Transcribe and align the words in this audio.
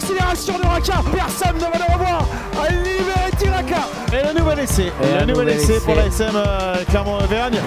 l'accélération 0.00 0.58
de 0.58 0.66
Raka. 0.66 1.02
Personne 1.14 1.56
ne 1.56 1.60
va 1.60 1.86
le 1.86 1.92
revoir. 1.92 2.26
Liberty 2.70 3.48
Raka. 3.48 3.88
Et 4.12 4.26
le 4.26 4.38
nouvel 4.38 4.60
essai. 4.60 4.92
Et 5.02 5.20
le 5.20 5.26
nouvel 5.26 5.48
essai 5.50 5.80
pour 5.80 5.94
la 5.94 6.06
SM 6.06 6.32
euh, 6.34 6.84
Clermont-Auvergne. 6.88 7.60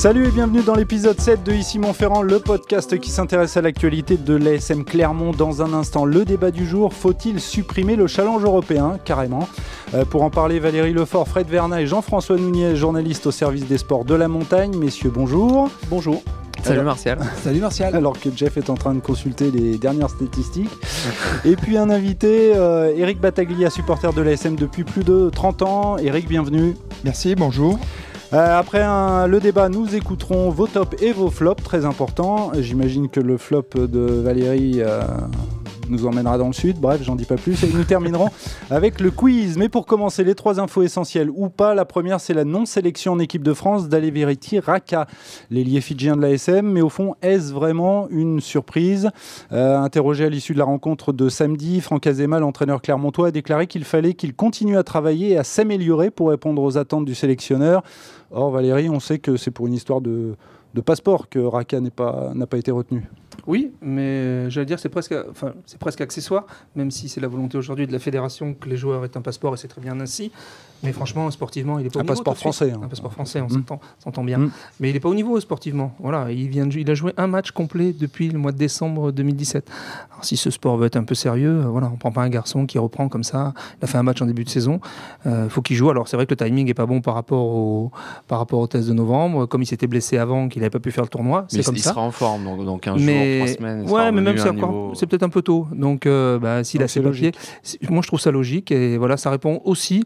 Salut 0.00 0.28
et 0.28 0.30
bienvenue 0.30 0.62
dans 0.62 0.76
l'épisode 0.76 1.20
7 1.20 1.44
de 1.44 1.52
Ici 1.52 1.78
Montferrand, 1.78 2.22
le 2.22 2.38
podcast 2.38 2.98
qui 2.98 3.10
s'intéresse 3.10 3.58
à 3.58 3.60
l'actualité 3.60 4.16
de 4.16 4.34
l'ASM 4.34 4.82
Clermont. 4.82 5.32
Dans 5.32 5.60
un 5.60 5.74
instant, 5.74 6.06
le 6.06 6.24
débat 6.24 6.50
du 6.50 6.66
jour, 6.66 6.94
faut-il 6.94 7.38
supprimer 7.38 7.96
le 7.96 8.06
challenge 8.06 8.42
européen 8.42 8.98
Carrément. 9.04 9.46
Euh, 9.92 10.06
pour 10.06 10.22
en 10.22 10.30
parler, 10.30 10.58
Valérie 10.58 10.94
Lefort, 10.94 11.28
Fred 11.28 11.48
Verna 11.48 11.82
et 11.82 11.86
Jean-François 11.86 12.38
Nounier, 12.38 12.76
journalistes 12.76 13.26
au 13.26 13.30
service 13.30 13.66
des 13.66 13.76
sports 13.76 14.06
de 14.06 14.14
la 14.14 14.26
montagne. 14.26 14.74
Messieurs, 14.74 15.12
bonjour. 15.12 15.68
Bonjour. 15.90 16.22
Salut 16.62 16.80
Martial. 16.80 17.18
Salut 17.42 17.60
Martial. 17.60 17.94
Alors 17.94 18.18
que 18.18 18.30
Jeff 18.34 18.56
est 18.56 18.70
en 18.70 18.76
train 18.76 18.94
de 18.94 19.00
consulter 19.00 19.50
les 19.50 19.76
dernières 19.76 20.08
statistiques. 20.08 20.70
et 21.44 21.56
puis 21.56 21.76
un 21.76 21.90
invité, 21.90 22.52
euh, 22.54 22.90
Eric 22.96 23.20
Battaglia, 23.20 23.68
supporter 23.68 24.14
de 24.14 24.22
l'ASM 24.22 24.56
depuis 24.56 24.84
plus 24.84 25.04
de 25.04 25.28
30 25.28 25.60
ans. 25.60 25.98
Eric, 25.98 26.26
bienvenue. 26.26 26.74
Merci, 27.04 27.34
bonjour. 27.34 27.78
Euh, 28.32 28.58
après 28.58 28.84
le 29.26 29.38
débat, 29.40 29.68
nous 29.68 29.94
écouterons 29.96 30.50
vos 30.50 30.68
tops 30.68 31.02
et 31.02 31.12
vos 31.12 31.30
flops, 31.30 31.62
très 31.64 31.84
important. 31.84 32.52
J'imagine 32.58 33.08
que 33.08 33.20
le 33.20 33.36
flop 33.36 33.70
de 33.74 34.00
Valérie 34.00 34.76
euh, 34.78 35.02
nous 35.90 36.06
emmènera 36.06 36.38
dans 36.38 36.46
le 36.46 36.52
sud. 36.52 36.78
Bref, 36.78 37.00
j'en 37.02 37.16
dis 37.16 37.24
pas 37.24 37.36
plus. 37.36 37.62
Et 37.64 37.72
nous 37.72 37.84
terminerons 37.84 38.28
avec 38.70 39.00
le 39.00 39.10
quiz. 39.10 39.58
Mais 39.58 39.68
pour 39.68 39.84
commencer, 39.84 40.24
les 40.24 40.34
trois 40.34 40.60
infos 40.60 40.82
essentielles 40.82 41.28
ou 41.34 41.48
pas. 41.48 41.74
La 41.74 41.84
première, 41.84 42.20
c'est 42.20 42.34
la 42.34 42.44
non-sélection 42.44 43.12
en 43.12 43.18
équipe 43.18 43.42
de 43.42 43.52
France 43.52 43.88
d'Aleveriti 43.88 44.60
Raka, 44.60 45.06
l'ailier 45.50 45.80
fidjien 45.80 46.16
de 46.16 46.22
l'ASM. 46.22 46.66
Mais 46.66 46.82
au 46.82 46.88
fond, 46.88 47.16
est-ce 47.22 47.52
vraiment 47.52 48.08
une 48.10 48.40
surprise? 48.40 49.10
Euh, 49.52 49.78
Interrogé 49.80 50.24
à 50.24 50.28
l'issue 50.28 50.52
de 50.52 50.58
la 50.58 50.64
rencontre 50.64 51.12
de 51.12 51.28
samedi, 51.28 51.80
Franck 51.80 52.06
Azema, 52.06 52.38
l'entraîneur 52.38 52.80
clermontois, 52.80 53.28
a 53.28 53.30
déclaré 53.30 53.66
qu'il 53.66 53.84
fallait 53.84 54.14
qu'il 54.14 54.34
continue 54.34 54.76
à 54.76 54.84
travailler 54.84 55.30
et 55.30 55.38
à 55.38 55.44
s'améliorer 55.44 56.10
pour 56.10 56.30
répondre 56.30 56.62
aux 56.62 56.78
attentes 56.78 57.04
du 57.04 57.14
sélectionneur. 57.14 57.82
Or, 58.30 58.50
Valérie, 58.50 58.88
on 58.88 59.00
sait 59.00 59.18
que 59.18 59.36
c'est 59.36 59.50
pour 59.50 59.66
une 59.66 59.74
histoire 59.74 60.00
de, 60.00 60.36
passeport 60.84 61.28
que 61.28 61.38
Raka 61.38 61.80
n'a 61.80 61.90
pas, 61.90 62.58
été 62.58 62.70
retenu. 62.70 63.08
Oui, 63.46 63.72
mais 63.80 64.50
j'allais 64.50 64.66
dire 64.66 64.78
c'est 64.78 64.88
presque, 64.88 65.14
enfin, 65.30 65.52
c'est 65.66 65.78
presque 65.78 66.00
accessoire, 66.00 66.46
même 66.76 66.90
si 66.90 67.08
c'est 67.08 67.20
la 67.20 67.28
volonté 67.28 67.58
aujourd'hui 67.58 67.86
de 67.86 67.92
la 67.92 67.98
fédération 67.98 68.54
que 68.54 68.68
les 68.68 68.76
joueurs 68.76 69.04
aient 69.04 69.16
un 69.16 69.22
passeport 69.22 69.54
et 69.54 69.56
c'est 69.56 69.68
très 69.68 69.80
bien 69.80 70.00
ainsi. 70.00 70.30
Mais 70.82 70.92
franchement, 70.92 71.30
sportivement, 71.30 71.78
il 71.78 71.86
est 71.86 71.90
pas 71.90 72.00
un 72.00 72.02
au 72.02 72.04
niveau. 72.04 72.14
Passeport 72.14 72.38
français, 72.38 72.70
hein. 72.70 72.80
Un 72.82 72.88
passeport 72.88 73.12
français, 73.12 73.40
on 73.40 73.46
mmh. 73.46 73.64
s'entend 73.98 74.24
bien. 74.24 74.38
Mmh. 74.38 74.50
Mais 74.80 74.90
il 74.90 74.94
n'est 74.94 75.00
pas 75.00 75.10
au 75.10 75.14
niveau 75.14 75.38
sportivement. 75.38 75.94
Voilà, 75.98 76.32
il, 76.32 76.48
vient 76.48 76.68
il 76.70 76.90
a 76.90 76.94
joué 76.94 77.12
un 77.18 77.26
match 77.26 77.50
complet 77.50 77.92
depuis 77.92 78.30
le 78.30 78.38
mois 78.38 78.52
de 78.52 78.56
décembre 78.56 79.12
2017. 79.12 79.70
Alors, 80.10 80.24
si 80.24 80.36
ce 80.36 80.50
sport 80.50 80.78
veut 80.78 80.86
être 80.86 80.96
un 80.96 81.04
peu 81.04 81.14
sérieux, 81.14 81.60
euh, 81.64 81.68
voilà, 81.68 81.88
on 81.88 81.92
ne 81.92 81.96
prend 81.96 82.12
pas 82.12 82.22
un 82.22 82.30
garçon 82.30 82.64
qui 82.64 82.78
reprend 82.78 83.08
comme 83.08 83.24
ça. 83.24 83.52
Il 83.80 83.84
a 83.84 83.86
fait 83.88 83.98
un 83.98 84.02
match 84.02 84.22
en 84.22 84.26
début 84.26 84.44
de 84.44 84.48
saison. 84.48 84.80
Il 85.26 85.30
euh, 85.30 85.48
faut 85.50 85.60
qu'il 85.60 85.76
joue. 85.76 85.90
Alors, 85.90 86.08
c'est 86.08 86.16
vrai 86.16 86.24
que 86.24 86.32
le 86.32 86.36
timing 86.36 86.66
n'est 86.66 86.74
pas 86.74 86.86
bon 86.86 87.02
par 87.02 87.14
rapport, 87.14 87.44
au, 87.44 87.90
par 88.26 88.38
rapport 88.38 88.60
au 88.60 88.66
test 88.66 88.88
de 88.88 88.94
novembre. 88.94 89.46
Comme 89.46 89.62
il 89.62 89.66
s'était 89.66 89.86
blessé 89.86 90.16
avant, 90.16 90.48
qu'il 90.48 90.60
n'avait 90.60 90.70
pas 90.70 90.80
pu 90.80 90.92
faire 90.92 91.04
le 91.04 91.10
tournoi. 91.10 91.44
C'est 91.48 91.62
comme 91.62 91.76
il 91.76 91.82
ça. 91.82 91.90
sera 91.90 92.00
en 92.00 92.10
forme, 92.10 92.44
donc, 92.44 92.64
donc 92.64 92.86
un 92.86 92.96
jour, 92.96 93.06
trois 93.38 93.54
semaines. 93.54 93.90
Ouais, 93.90 94.12
mais 94.12 94.20
même 94.20 94.36
c'est 94.94 95.06
peut-être 95.06 95.22
un 95.22 95.28
peu 95.28 95.42
tôt. 95.42 95.68
Donc, 95.72 96.06
euh, 96.06 96.38
bah, 96.38 96.64
s'il 96.64 96.82
a 96.82 96.88
ses 96.88 97.00
papiers, 97.00 97.32
moi 97.88 98.02
je 98.02 98.08
trouve 98.08 98.20
ça 98.20 98.30
logique. 98.30 98.70
Et 98.70 98.96
voilà, 98.96 99.16
ça 99.16 99.30
répond 99.30 99.60
aussi, 99.64 100.04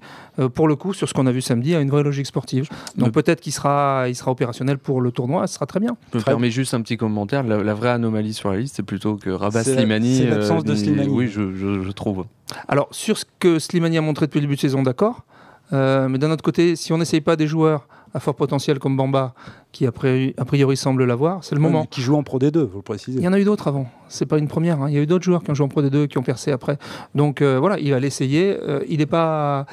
pour 0.55 0.69
le 0.69 0.77
coup, 0.77 0.93
sur 0.93 1.09
ce 1.09 1.15
qu'on 1.15 1.27
a 1.27 1.33
vu 1.33 1.41
samedi 1.41 1.75
à 1.75 1.81
une 1.81 1.91
vraie 1.91 2.03
logique 2.03 2.27
sportive. 2.27 2.69
Donc 2.97 3.13
peut-être 3.13 3.41
qu'il 3.41 3.53
sera, 3.53 4.05
il 4.09 4.15
sera 4.15 4.31
opérationnel 4.31 4.79
pour 4.79 5.01
le 5.01 5.11
tournoi, 5.11 5.47
ce 5.47 5.55
sera 5.55 5.67
très 5.67 5.81
bien. 5.81 5.97
Je 6.13 6.19
me 6.19 6.23
permets 6.23 6.51
juste 6.51 6.75
un 6.75 6.81
petit 6.81 6.97
commentaire. 6.97 7.43
La, 7.43 7.75
vraie 7.75 7.91
anomalie 7.91 8.35
sur 8.35 8.51
la 8.51 8.59
liste, 8.59 8.77
c'est 8.77 8.83
plutôt 8.83 9.17
que 9.17 9.31
Rabat 9.31 9.65
Slimani. 9.65 10.19
C'est 10.19 10.27
l'absence 10.27 10.65
de 10.65 10.73
euh, 10.73 10.77
Slimani. 10.77 11.09
Oui, 11.09 11.29
je, 11.29 11.91
trouve. 11.93 12.25
Alors 12.69 12.89
sur 12.91 13.19
ce 13.19 13.25
que 13.39 13.59
Slimani 13.59 13.99
a 13.99 14.01
montré 14.01 14.27
depuis 14.27 14.41
le 14.41 14.47
début 14.47 14.57
de 14.57 14.61
saison, 14.61 14.83
d'accord. 14.83 15.25
Euh, 15.73 16.09
mais 16.09 16.19
d'un 16.19 16.31
autre 16.31 16.43
côté, 16.43 16.77
si 16.77 16.93
on 16.93 16.99
n'essaye 16.99 17.21
pas 17.21 17.37
des 17.37 17.47
joueurs 17.47 17.89
à 18.13 18.21
fort 18.21 18.35
potentiel 18.35 18.79
comme 18.79 18.97
Bamba, 18.97 19.35
qui 19.75 19.87
a 19.87 19.93
priori, 19.93 20.77
semble 20.77 21.05
l'avoir, 21.05 21.43
c'est 21.43 21.57
le 21.57 21.61
moment. 21.61 21.85
Qui 21.85 22.01
joue 22.01 22.15
en 22.15 22.23
Pro 22.23 22.39
D2, 22.39 22.61
vous 22.61 22.79
le 22.79 22.83
précisez. 22.83 23.19
Il 23.19 23.25
y 23.25 23.29
en 23.29 23.33
a 23.33 23.41
eu 23.41 23.45
d'autres 23.45 23.69
avant 23.69 23.89
c'est 24.09 24.27
pas 24.27 24.39
une 24.39 24.49
première. 24.49 24.81
Hein. 24.81 24.89
Il 24.89 24.95
y 24.95 24.99
a 24.99 25.03
eu 25.03 25.07
d'autres 25.07 25.25
joueurs 25.25 25.43
qui 25.43 25.51
ont 25.51 25.55
joué 25.55 25.65
en 25.65 25.69
Pro 25.69 25.83
D2 25.83 26.07
qui 26.07 26.19
ont 26.19 26.23
percé 26.23 26.53
après. 26.53 26.79
Donc 27.15 27.43
euh, 27.43 27.59
voilà, 27.59 27.79
il 27.79 27.91
va 27.91 28.01
l'essayer. 28.01 28.57
Euh, 28.63 28.85
il 28.89 28.99
n'est 28.99 29.07
pas, 29.07 29.67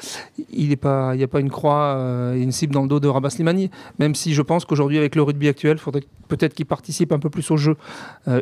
il 0.52 0.72
est 0.72 0.76
pas, 0.76 1.14
il 1.14 1.18
n'y 1.18 1.24
a 1.24 1.28
pas 1.28 1.40
une 1.40 1.50
croix, 1.50 1.94
euh, 1.96 2.34
une 2.34 2.52
cible 2.52 2.74
dans 2.74 2.82
le 2.82 2.88
dos 2.88 3.00
de 3.00 3.08
Rabat 3.08 3.30
Slimani. 3.30 3.70
Même 3.98 4.14
si 4.14 4.34
je 4.34 4.42
pense 4.42 4.64
qu'aujourd'hui 4.64 4.98
avec 4.98 5.14
le 5.14 5.22
rugby 5.22 5.48
actuel, 5.48 5.76
il 5.76 5.80
faudrait 5.80 6.04
peut-être 6.28 6.54
qu'il 6.54 6.66
participe 6.66 7.12
un 7.12 7.18
peu 7.18 7.30
plus 7.30 7.50
au 7.50 7.58
jeu. 7.58 7.76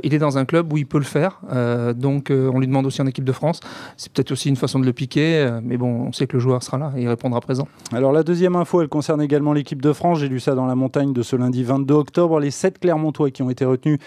il 0.05 0.15
est 0.15 0.19
dans 0.19 0.39
un 0.39 0.45
club 0.45 0.73
où 0.73 0.77
il 0.77 0.87
peut 0.87 0.99
le 0.99 1.05
faire. 1.05 1.41
donc 1.97 2.31
on 2.31 2.61
lui 2.61 2.69
demande 2.69 2.87
aussi 2.87 3.03
en 3.03 3.07
équipe 3.07 3.25
de 3.25 3.33
France. 3.33 3.59
C'est 3.97 4.13
peut-être 4.13 4.31
aussi 4.31 4.49
une 4.49 4.55
façon 4.55 4.79
de 4.79 4.87
le 4.87 4.93
piquer. 4.93 5.59
mais 5.65 5.77
bon, 5.77 6.07
on 6.07 6.13
sait 6.13 6.29
que 6.29 6.35
le 6.35 6.41
joueur 6.41 6.63
sera 6.63 6.79
là 6.79 6.93
et 6.97 7.03
il 7.03 7.09
répondra 7.09 7.41
présent. 7.41 7.67
Alors 7.93 8.13
la 8.13 8.23
deuxième 8.23 8.55
info, 8.55 8.81
elle 8.81 8.89
concerne 8.89 9.21
également 9.21 9.53
l'équipe 9.53 9.83
de 9.83 9.93
France. 9.93 10.21
J'ai 10.21 10.29
lu 10.29 10.39
ça 10.39 10.55
dans 10.55 10.67
la 10.67 10.77
montagne 10.77 11.13
de 11.13 11.23
ce 11.23 11.35
lundi 11.35 11.50
22 11.51 11.95
octobre. 11.95 12.41
Les 12.41 12.51
sept 12.51 12.79
Clermontois 12.79 13.31
qui 13.31 13.43
ont 13.43 13.51
été 13.51 13.65
retenus 13.65 13.99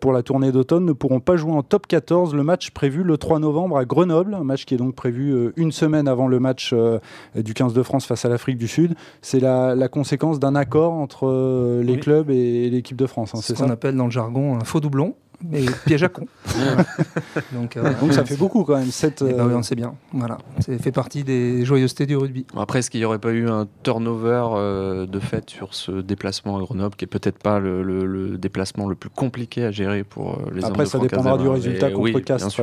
pour 0.00 0.12
la 0.12 0.22
tournée 0.22 0.52
d'automne 0.52 0.84
ne 0.84 0.92
pourront 0.92 1.20
pas 1.20 1.36
jouer 1.36 1.52
en 1.52 1.62
top 1.62 1.86
14 1.86 2.34
le 2.34 2.42
match 2.42 2.70
prévu 2.70 3.02
le 3.02 3.18
3 3.18 3.38
novembre 3.38 3.76
à 3.76 3.84
Grenoble, 3.84 4.34
un 4.34 4.44
match 4.44 4.64
qui 4.64 4.74
est 4.74 4.78
donc 4.78 4.94
prévu 4.94 5.32
euh, 5.32 5.52
une 5.56 5.72
semaine 5.72 6.08
avant 6.08 6.28
le 6.28 6.40
match 6.40 6.70
euh, 6.72 6.98
du 7.34 7.54
15 7.54 7.72
de 7.72 7.82
France 7.82 8.06
face 8.06 8.24
à 8.24 8.28
l'Afrique 8.28 8.58
du 8.58 8.68
Sud. 8.68 8.94
C'est 9.22 9.40
la, 9.40 9.88
conséquence 9.88 10.38
d'un 10.38 10.54
accord 10.54 10.92
entre 10.92 11.26
euh, 11.26 11.82
les 11.82 11.98
clubs 11.98 12.30
et, 12.30 12.68
l'équipe 12.70 12.96
de 12.96 13.06
France. 13.06 13.34
Hein, 13.34 13.40
c'est 13.42 13.56
ce 13.56 13.62
qu'on 13.62 13.70
appelle 13.70 13.96
dans 13.96 14.04
le 14.04 14.10
jargon 14.10 14.56
un 14.56 14.64
faux 14.64 14.80
doublon 14.80 15.14
mais 15.44 15.64
piège 15.86 16.02
à 16.02 16.08
con. 16.08 16.26
Donc, 17.52 17.76
euh, 17.76 17.92
Donc, 18.00 18.12
ça 18.12 18.24
fait 18.24 18.36
beaucoup 18.36 18.64
quand 18.64 18.76
même. 18.76 18.90
Cette, 18.90 19.22
eh 19.22 19.32
ben 19.32 19.46
oui, 19.46 19.54
on 19.54 19.62
sait 19.62 19.76
bien. 19.76 19.94
Voilà, 20.12 20.38
c'est 20.60 20.80
fait 20.82 20.90
partie 20.90 21.22
des 21.22 21.64
joyeusetés 21.64 22.06
du 22.06 22.16
rugby. 22.16 22.44
Après, 22.56 22.80
est-ce 22.80 22.90
qu'il 22.90 23.00
n'y 23.00 23.06
aurait 23.06 23.20
pas 23.20 23.30
eu 23.30 23.48
un 23.48 23.68
turnover 23.82 24.46
euh, 24.52 25.06
de 25.06 25.20
fait 25.20 25.48
sur 25.48 25.74
ce 25.74 25.92
déplacement 26.00 26.56
à 26.56 26.60
Grenoble, 26.60 26.96
qui 26.96 27.04
est 27.04 27.08
peut-être 27.08 27.38
pas 27.38 27.60
le, 27.60 28.36
déplacement 28.38 28.88
le 28.88 28.94
plus 28.94 29.10
compliqué 29.10 29.64
à 29.64 29.70
gérer 29.70 30.02
pour 30.02 30.34
euh, 30.34 30.50
les 30.54 30.64
Après, 30.64 30.86
ça 30.86 30.98
dépendra 30.98 31.38
du 31.38 31.48
résultat 31.48 31.90
contre 31.90 32.14
oui, 32.14 32.22
Castres. 32.22 32.60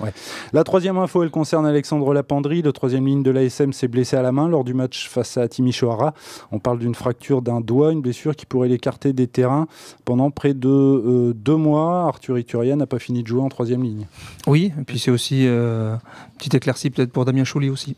Ouais. 0.00 0.12
La 0.52 0.64
troisième 0.64 0.96
info, 0.96 1.22
elle 1.22 1.30
concerne 1.30 1.66
Alexandre 1.66 2.14
Lapendry. 2.14 2.62
Le 2.62 2.72
troisième 2.72 3.06
ligne 3.06 3.22
de 3.22 3.30
l'ASM 3.30 3.72
s'est 3.72 3.88
blessé 3.88 4.16
à 4.16 4.22
la 4.22 4.32
main 4.32 4.48
lors 4.48 4.64
du 4.64 4.72
match 4.72 5.08
face 5.08 5.36
à 5.36 5.48
Timișoara. 5.48 6.14
On 6.50 6.58
parle 6.58 6.78
d'une 6.78 6.94
fracture 6.94 7.42
d'un 7.42 7.60
doigt, 7.60 7.92
une 7.92 8.00
blessure 8.00 8.34
qui 8.34 8.46
pourrait 8.46 8.68
l'écarter 8.68 9.12
des 9.12 9.26
terrains 9.26 9.66
pendant 10.04 10.30
près 10.30 10.54
de 10.54 11.32
deux 11.32 11.56
mois. 11.56 12.05
Arthur 12.06 12.38
Ituria 12.38 12.76
n'a 12.76 12.86
pas 12.86 12.98
fini 12.98 13.22
de 13.22 13.28
jouer 13.28 13.40
en 13.40 13.48
troisième 13.48 13.82
ligne. 13.82 14.06
Oui, 14.46 14.72
et 14.78 14.84
puis 14.84 14.98
c'est 14.98 15.10
aussi 15.10 15.46
euh, 15.46 15.96
petite 16.38 16.54
éclaircie 16.54 16.90
peut-être 16.90 17.12
pour 17.12 17.24
Damien 17.24 17.44
Chouli 17.44 17.70
aussi. 17.70 17.96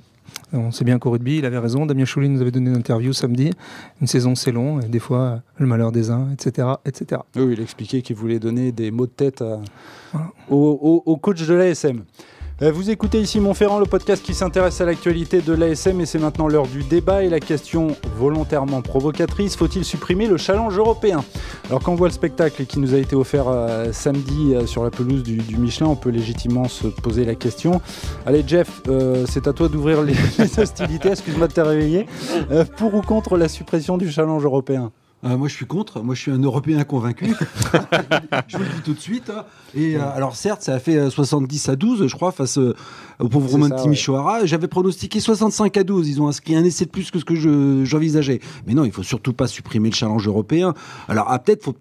On 0.52 0.70
sait 0.70 0.84
bien 0.84 0.98
qu'au 0.98 1.10
rugby, 1.10 1.38
il 1.38 1.44
avait 1.44 1.58
raison. 1.58 1.84
Damien 1.84 2.04
Chouli 2.04 2.28
nous 2.28 2.40
avait 2.40 2.50
donné 2.50 2.70
une 2.70 2.76
interview 2.76 3.12
samedi. 3.12 3.50
Une 4.00 4.06
saison, 4.06 4.34
c'est 4.34 4.52
long, 4.52 4.80
et 4.80 4.88
des 4.88 4.98
fois, 4.98 5.42
le 5.58 5.66
malheur 5.66 5.92
des 5.92 6.10
uns, 6.10 6.28
etc. 6.32 6.68
etc. 6.86 7.20
Oui, 7.36 7.52
il 7.52 7.60
expliquait 7.60 8.00
qu'il 8.00 8.16
voulait 8.16 8.38
donner 8.38 8.72
des 8.72 8.90
mots 8.90 9.06
de 9.06 9.10
tête 9.10 9.44
au, 10.48 11.02
au, 11.04 11.16
coach 11.16 11.46
de 11.46 11.54
l'ASM. 11.54 12.02
Euh, 12.60 12.72
vous 12.72 12.90
écoutez 12.90 13.20
ici 13.20 13.38
Montferrand, 13.38 13.78
le 13.78 13.86
podcast 13.86 14.20
qui 14.20 14.34
s'intéresse 14.34 14.80
à 14.80 14.84
l'actualité 14.84 15.40
de 15.40 15.52
l'ASM 15.52 16.00
et 16.00 16.06
c'est 16.06 16.18
maintenant 16.18 16.48
l'heure 16.48 16.66
du 16.66 16.82
débat 16.82 17.22
et 17.22 17.28
la 17.28 17.38
question 17.38 17.96
volontairement 18.16 18.82
provocatrice, 18.82 19.54
faut-il 19.54 19.84
supprimer 19.84 20.26
le 20.26 20.38
challenge 20.38 20.76
européen? 20.76 21.22
Alors 21.68 21.80
quand 21.80 21.92
on 21.92 21.94
voit 21.94 22.08
le 22.08 22.12
spectacle 22.12 22.64
qui 22.66 22.80
nous 22.80 22.94
a 22.94 22.98
été 22.98 23.14
offert 23.14 23.46
euh, 23.46 23.92
samedi 23.92 24.54
euh, 24.54 24.66
sur 24.66 24.82
la 24.82 24.90
pelouse 24.90 25.22
du, 25.22 25.56
Michelin, 25.56 25.86
on 25.86 25.94
peut 25.94 26.10
légitimement 26.10 26.66
se 26.66 26.88
poser 26.88 27.24
la 27.24 27.36
question. 27.36 27.80
Allez 28.26 28.42
Jeff, 28.44 28.82
c'est 29.28 29.46
à 29.46 29.52
toi 29.52 29.68
d'ouvrir 29.68 30.02
les, 30.38 30.58
hostilités, 30.58 31.10
excuse-moi 31.10 31.46
de 31.46 31.52
te 31.52 31.60
réveiller. 31.60 32.06
pour 32.76 32.92
ou 32.92 33.02
contre 33.02 33.36
la 33.36 33.46
suppression 33.46 33.98
du 33.98 34.10
challenge 34.10 34.44
européen? 34.44 34.90
Euh, 35.24 35.36
moi, 35.36 35.48
je 35.48 35.54
suis 35.54 35.66
contre. 35.66 36.02
Moi, 36.02 36.14
je 36.14 36.20
suis 36.20 36.30
un 36.30 36.38
Européen 36.38 36.84
convaincu. 36.84 37.26
je 38.46 38.56
vous 38.56 38.62
le 38.62 38.68
dis 38.68 38.82
tout 38.84 38.94
de 38.94 39.00
suite. 39.00 39.30
Hein. 39.30 39.44
Et 39.74 39.96
euh, 39.96 40.14
alors, 40.14 40.36
certes, 40.36 40.62
ça 40.62 40.74
a 40.74 40.78
fait 40.78 41.10
70 41.10 41.68
euh, 41.68 41.72
à 41.72 41.76
12, 41.76 42.06
je 42.06 42.14
crois, 42.14 42.30
face 42.30 42.56
au 42.56 43.28
pauvre 43.28 43.50
Romain 43.50 43.70
Timișoara. 43.70 44.46
J'avais 44.46 44.68
pronostiqué 44.68 45.18
65 45.18 45.76
à 45.76 45.84
12. 45.84 46.08
Ils 46.08 46.22
ont 46.22 46.28
inscrit 46.28 46.54
un 46.54 46.64
essai 46.64 46.84
de 46.84 46.90
plus 46.90 47.10
que 47.10 47.18
ce 47.18 47.24
que 47.24 47.34
j'envisageais. 47.84 48.40
Mais 48.66 48.74
non, 48.74 48.84
il 48.84 48.92
faut 48.92 49.02
surtout 49.02 49.32
pas 49.32 49.48
supprimer 49.48 49.88
le 49.88 49.94
challenge 49.94 50.26
européen. 50.26 50.74
Alors, 51.08 51.26
ah, 51.28 51.38
peut-être 51.38 51.64
faut 51.64 51.74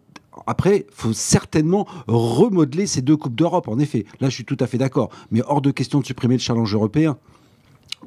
après, 0.45 0.85
il 0.87 0.93
faut 0.93 1.13
certainement 1.13 1.87
remodeler 2.07 2.85
ces 2.85 3.01
deux 3.01 3.17
Coupes 3.17 3.35
d'Europe, 3.35 3.67
en 3.67 3.79
effet. 3.79 4.05
Là, 4.21 4.29
je 4.29 4.35
suis 4.35 4.45
tout 4.45 4.57
à 4.59 4.67
fait 4.67 4.77
d'accord. 4.77 5.09
Mais 5.31 5.41
hors 5.45 5.61
de 5.61 5.71
question 5.71 5.99
de 5.99 6.05
supprimer 6.05 6.35
le 6.35 6.41
challenge 6.41 6.73
européen. 6.73 7.17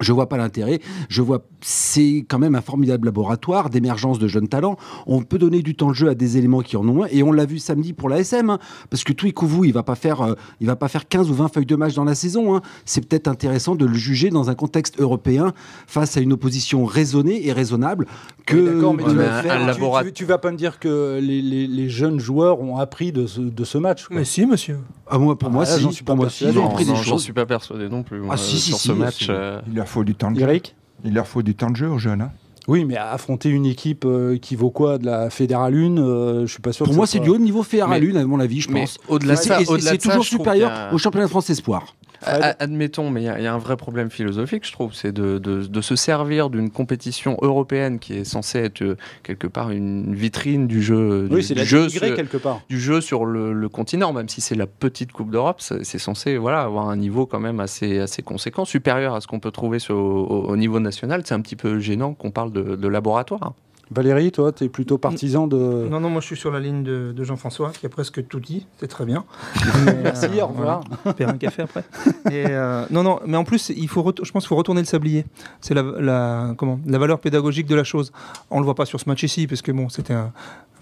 Je 0.00 0.12
vois 0.12 0.28
pas 0.28 0.36
l'intérêt. 0.38 0.80
Je 1.08 1.20
vois, 1.20 1.44
c'est 1.60 2.24
quand 2.28 2.38
même 2.38 2.54
un 2.54 2.62
formidable 2.62 3.06
laboratoire 3.06 3.68
d'émergence 3.68 4.18
de 4.18 4.28
jeunes 4.28 4.48
talents. 4.48 4.76
On 5.06 5.22
peut 5.22 5.38
donner 5.38 5.62
du 5.62 5.74
temps 5.74 5.90
de 5.90 5.94
jeu 5.94 6.08
à 6.08 6.14
des 6.14 6.38
éléments 6.38 6.60
qui 6.60 6.76
en 6.76 6.88
ont 6.88 6.94
moins, 6.94 7.08
et 7.10 7.22
on 7.22 7.32
l'a 7.32 7.44
vu 7.44 7.58
samedi 7.58 7.92
pour 7.92 8.08
la 8.08 8.20
SM, 8.20 8.50
hein, 8.50 8.58
parce 8.88 9.04
que 9.04 9.12
Twikouvou, 9.12 9.64
il 9.64 9.72
va 9.72 9.82
pas 9.82 9.96
faire, 9.96 10.22
euh, 10.22 10.34
il 10.60 10.66
va 10.66 10.76
pas 10.76 10.88
faire 10.88 11.06
15 11.08 11.30
ou 11.30 11.34
20 11.34 11.52
feuilles 11.52 11.66
de 11.66 11.76
match 11.76 11.94
dans 11.94 12.04
la 12.04 12.14
saison. 12.14 12.54
Hein. 12.56 12.62
C'est 12.84 13.06
peut-être 13.06 13.28
intéressant 13.28 13.74
de 13.74 13.84
le 13.84 13.94
juger 13.94 14.30
dans 14.30 14.48
un 14.48 14.54
contexte 14.54 15.00
européen 15.00 15.52
face 15.86 16.16
à 16.16 16.20
une 16.20 16.32
opposition 16.32 16.84
raisonnée 16.84 17.46
et 17.46 17.52
raisonnable. 17.52 18.06
Que 18.46 18.74
d'accord, 18.74 18.94
mais 18.94 19.04
tu, 19.04 19.10
vas 19.10 19.42
faire, 19.42 20.12
tu, 20.14 20.24
vas 20.24 20.38
pas 20.38 20.50
me 20.50 20.56
dire 20.56 20.78
que 20.78 21.20
les, 21.20 21.42
les, 21.42 21.66
les 21.66 21.88
jeunes 21.88 22.18
joueurs 22.18 22.60
ont 22.60 22.78
appris 22.78 23.12
de 23.12 23.26
ce, 23.26 23.40
de 23.40 23.64
ce 23.64 23.78
match. 23.78 24.06
Mais 24.10 24.24
si, 24.24 24.46
monsieur. 24.46 24.78
Ah, 25.06 25.18
moi, 25.18 25.38
pour 25.38 25.50
moi, 25.50 25.66
si. 25.66 25.92
Suis 25.92 26.04
pas 26.04 26.14
moi, 26.14 26.30
si, 26.30 26.44
ils 26.44 26.58
ont 26.58 26.68
appris 26.68 26.84
des 26.84 26.94
choses. 26.94 27.04
J'en 27.04 27.18
suis 27.18 27.32
pas 27.32 27.46
persuadé 27.46 27.88
non 27.88 28.02
plus. 28.02 28.22
ah, 28.30 28.36
si, 28.36 28.58
si, 28.58 28.70
sur 28.70 28.78
ce 28.78 28.92
match. 28.92 29.26
Euh, 29.28 29.60
il 29.70 29.76
leur 29.76 29.88
faut 29.88 30.04
du 30.04 30.14
temps 30.14 30.30
de 30.30 30.38
jeu. 30.38 30.42
Eric 30.42 30.74
Il 31.04 31.14
leur 31.14 31.26
faut 31.26 31.42
du 31.42 31.54
temps 31.54 31.70
de 31.70 31.76
jeu 31.76 31.88
aux 31.88 31.98
jeunes. 31.98 32.22
Hein. 32.22 32.32
Oui, 32.68 32.84
mais 32.84 32.96
affronter 32.96 33.48
une 33.48 33.66
équipe 33.66 34.04
euh, 34.04 34.36
qui 34.36 34.54
vaut 34.54 34.70
quoi 34.70 34.98
de 34.98 35.06
la 35.06 35.30
Fédérale 35.30 35.74
1, 35.74 35.96
euh, 35.96 36.46
je 36.46 36.52
suis 36.52 36.60
pas 36.60 36.72
sûr. 36.72 36.84
Pour 36.84 36.94
moi, 36.94 37.06
c'est 37.06 37.18
du 37.18 37.28
haut 37.28 37.38
niveau 37.38 37.62
Fédérale 37.62 38.16
1, 38.16 38.16
à 38.16 38.24
mon 38.24 38.38
avis, 38.38 38.60
je 38.60 38.70
pense. 38.70 38.98
Au-delà 39.08 39.34
de 39.34 39.40
ça, 39.40 39.58
c'est 39.64 39.98
toujours 39.98 40.24
supérieur 40.24 40.92
au 40.92 40.98
championnat 40.98 41.26
de 41.26 41.30
France 41.30 41.50
Espoir. 41.50 41.96
Admettons, 42.22 43.10
mais 43.10 43.22
il 43.22 43.42
y, 43.42 43.46
a 43.46 43.54
un 43.54 43.58
vrai 43.58 43.76
problème 43.76 44.10
philosophique, 44.10 44.66
je 44.66 44.72
trouve, 44.72 44.92
c'est 44.94 45.12
de, 45.12 45.38
de, 45.38 45.80
se 45.80 45.96
servir 45.96 46.50
d'une 46.50 46.70
compétition 46.70 47.38
européenne 47.40 47.98
qui 47.98 48.14
est 48.14 48.24
censée 48.24 48.58
être 48.58 48.82
euh, 48.82 48.96
quelque 49.22 49.46
part 49.46 49.70
une 49.70 50.14
vitrine 50.14 50.66
du 50.66 50.82
jeu, 50.82 51.26
oui, 51.30 51.46
du, 51.46 51.64
jeu 51.64 51.88
sur, 51.88 52.00
quelque 52.14 52.36
part. 52.36 52.60
du 52.68 52.78
jeu 52.78 53.00
sur 53.00 53.24
le, 53.24 53.68
continent, 53.68 54.12
même 54.12 54.28
si 54.28 54.40
c'est 54.40 54.54
la 54.54 54.66
petite 54.66 55.12
Coupe 55.12 55.30
d'Europe, 55.30 55.60
c'est 55.60 55.98
censé 55.98 56.36
voilà 56.36 56.60
avoir 56.60 56.88
un 56.88 56.96
niveau 56.96 57.24
quand 57.24 57.40
même 57.40 57.60
assez 57.60 57.98
assez 57.98 58.22
conséquent, 58.22 58.64
supérieur 58.64 59.14
à 59.14 59.20
ce 59.20 59.26
qu'on 59.26 59.40
peut 59.40 59.50
trouver 59.50 59.78
sur, 59.78 59.96
au, 59.96 60.56
niveau 60.56 60.80
national. 60.80 61.22
C'est 61.24 61.34
un 61.34 61.40
petit 61.40 61.56
peu 61.56 61.78
gênant 61.78 62.14
qu'on 62.14 62.30
parle 62.30 62.52
de, 62.52 62.76
de 62.76 62.88
laboratoire. 62.88 63.54
Valérie, 63.92 64.30
toi, 64.30 64.52
tu 64.52 64.64
es 64.64 64.68
plutôt 64.68 64.98
partisan 64.98 65.48
de... 65.48 65.56
Non, 65.56 65.98
non, 65.98 66.10
moi 66.10 66.20
je 66.20 66.26
suis 66.26 66.36
sur 66.36 66.52
la 66.52 66.60
ligne 66.60 66.84
de, 66.84 67.24
Jean-François, 67.24 67.70
qui 67.70 67.86
a 67.86 67.88
presque 67.88 68.26
tout 68.28 68.38
dit, 68.38 68.66
c'est 68.78 68.86
très 68.86 69.04
bien. 69.04 69.24
Merci, 70.02 70.26
au 70.40 70.46
revoir. 70.46 70.82
Voilà. 71.04 71.32
un 71.32 71.36
café 71.36 71.62
après. 71.62 71.84
Euh, 72.30 72.86
non, 72.90 73.02
non, 73.02 73.18
mais 73.26 73.36
en 73.36 73.44
plus, 73.44 73.70
il 73.70 73.88
faut 73.88 74.02
je 74.22 74.30
pense 74.30 74.44
qu'il 74.44 74.48
faut 74.48 74.56
retourner 74.56 74.80
le 74.80 74.86
sablier. 74.86 75.24
C'est 75.60 75.74
la, 75.74 76.54
comment, 76.56 76.78
la 76.86 76.98
valeur 76.98 77.18
pédagogique 77.18 77.66
de 77.66 77.74
la 77.74 77.82
chose. 77.82 78.12
On 78.50 78.56
ne 78.56 78.60
le 78.60 78.64
voit 78.64 78.74
pas 78.74 78.86
sur 78.86 79.00
ce 79.00 79.08
match 79.08 79.22
ici, 79.22 79.46
parce 79.46 79.62
que 79.62 79.72
bon, 79.72 79.88
c'était 79.88 80.12
un 80.12 80.32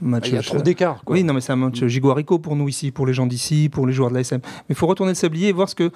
match... 0.03 0.25
Ah, 0.27 0.29
il 0.29 0.35
y 0.35 0.39
a 0.39 0.43
trop 0.43 0.59
d'écart. 0.59 1.03
Oui, 1.07 1.25
non, 1.25 1.33
mais 1.33 1.41
c'est 1.41 1.53
un 1.53 1.57
match 1.57 1.85
gigoarico 1.85 2.39
pour 2.39 2.55
nous 2.55 2.69
ici, 2.69 2.91
pour 2.91 3.07
les 3.07 3.15
gens 3.15 3.27
d'ici, 3.27 3.71
pour 3.71 3.87
les 3.87 3.93
joueurs 3.93 4.11
de 4.11 4.17
l'ASM. 4.17 4.41
Mais 4.43 4.71
il 4.71 4.75
faut 4.75 4.87
retourner 4.87 5.13
le 5.13 5.17
sablier 5.17 5.49
et 5.49 5.53
voir 5.53 5.69
ce 5.69 5.75
que 5.75 5.91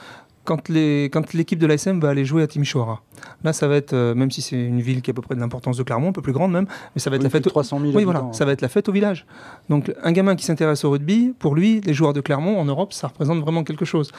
quand 0.45 0.69
l'équipe 0.69 1.59
de 1.59 1.67
l'ASM 1.67 2.01
va 2.01 2.11
aller 2.11 2.25
jouer 2.25 2.43
à 2.43 2.47
Timișoara. 2.47 3.03
Là, 3.45 3.53
ça 3.53 3.69
va 3.69 3.77
être, 3.77 3.93
euh, 3.93 4.15
même 4.15 4.31
si 4.31 4.43
c'est 4.43 4.57
une 4.57 4.81
ville 4.81 5.03
qui 5.03 5.11
a 5.11 5.13
à 5.13 5.15
peu 5.15 5.23
près 5.23 5.35
de 5.35 5.41
l'importance 5.41 5.77
de 5.77 5.83
Clermont, 5.83 6.09
un 6.09 6.13
peu 6.13 6.23
plus 6.23 6.33
grande 6.33 6.53
même, 6.53 6.67
mais 6.95 7.01
ça 7.01 7.11
va 7.11 7.17
être 7.17 7.23
la 7.23 7.31
fête. 7.31 7.47
300 7.47 7.81
000 7.81 7.93
oui, 7.95 8.05
voilà, 8.05 8.29
ça 8.33 8.45
va 8.45 8.53
être 8.53 8.61
la 8.61 8.69
fête 8.69 8.89
au 8.89 8.93
village. 8.93 9.27
Donc, 9.69 9.93
un 10.03 10.13
gamin 10.13 10.35
qui 10.37 10.45
s'intéresse 10.45 10.85
au 10.85 10.91
rugby, 10.91 11.35
pour 11.39 11.55
lui, 11.55 11.81
les 11.81 11.95
joueurs 11.95 12.13
de 12.13 12.21
Clermont 12.21 12.59
en 12.59 12.65
Europe, 12.65 12.93
ça 12.93 13.09
représente 13.09 13.41
vraiment 13.41 13.63
quelque 13.65 13.85
chose. 13.85 14.11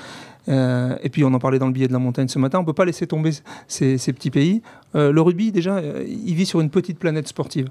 Euh, 0.50 0.96
et 1.04 1.10
puis, 1.10 1.24
on 1.24 1.34
en 1.34 1.40
parlait 1.40 1.60
dans 1.60 1.68
le 1.68 1.74
billet 1.74 1.88
de 1.88 1.94
la 1.94 2.00
montagne 2.00 2.28
ce 2.28 2.40
matin. 2.40 2.60
On 2.60 2.66
peut 2.66 2.74
pas 2.74 2.86
laisser 2.86 3.08
tomber 3.08 3.32
ces, 3.68 3.98
petits 4.14 4.32
pays. 4.32 4.62
Euh, 4.96 5.12
le 5.12 5.22
rugby, 5.22 5.52
déjà, 5.52 5.82
il 5.82 6.36
vit 6.36 6.46
sur 6.46 6.62
une 6.62 6.70
petite 6.70 7.00
planète 7.00 7.28
sportive. 7.28 7.70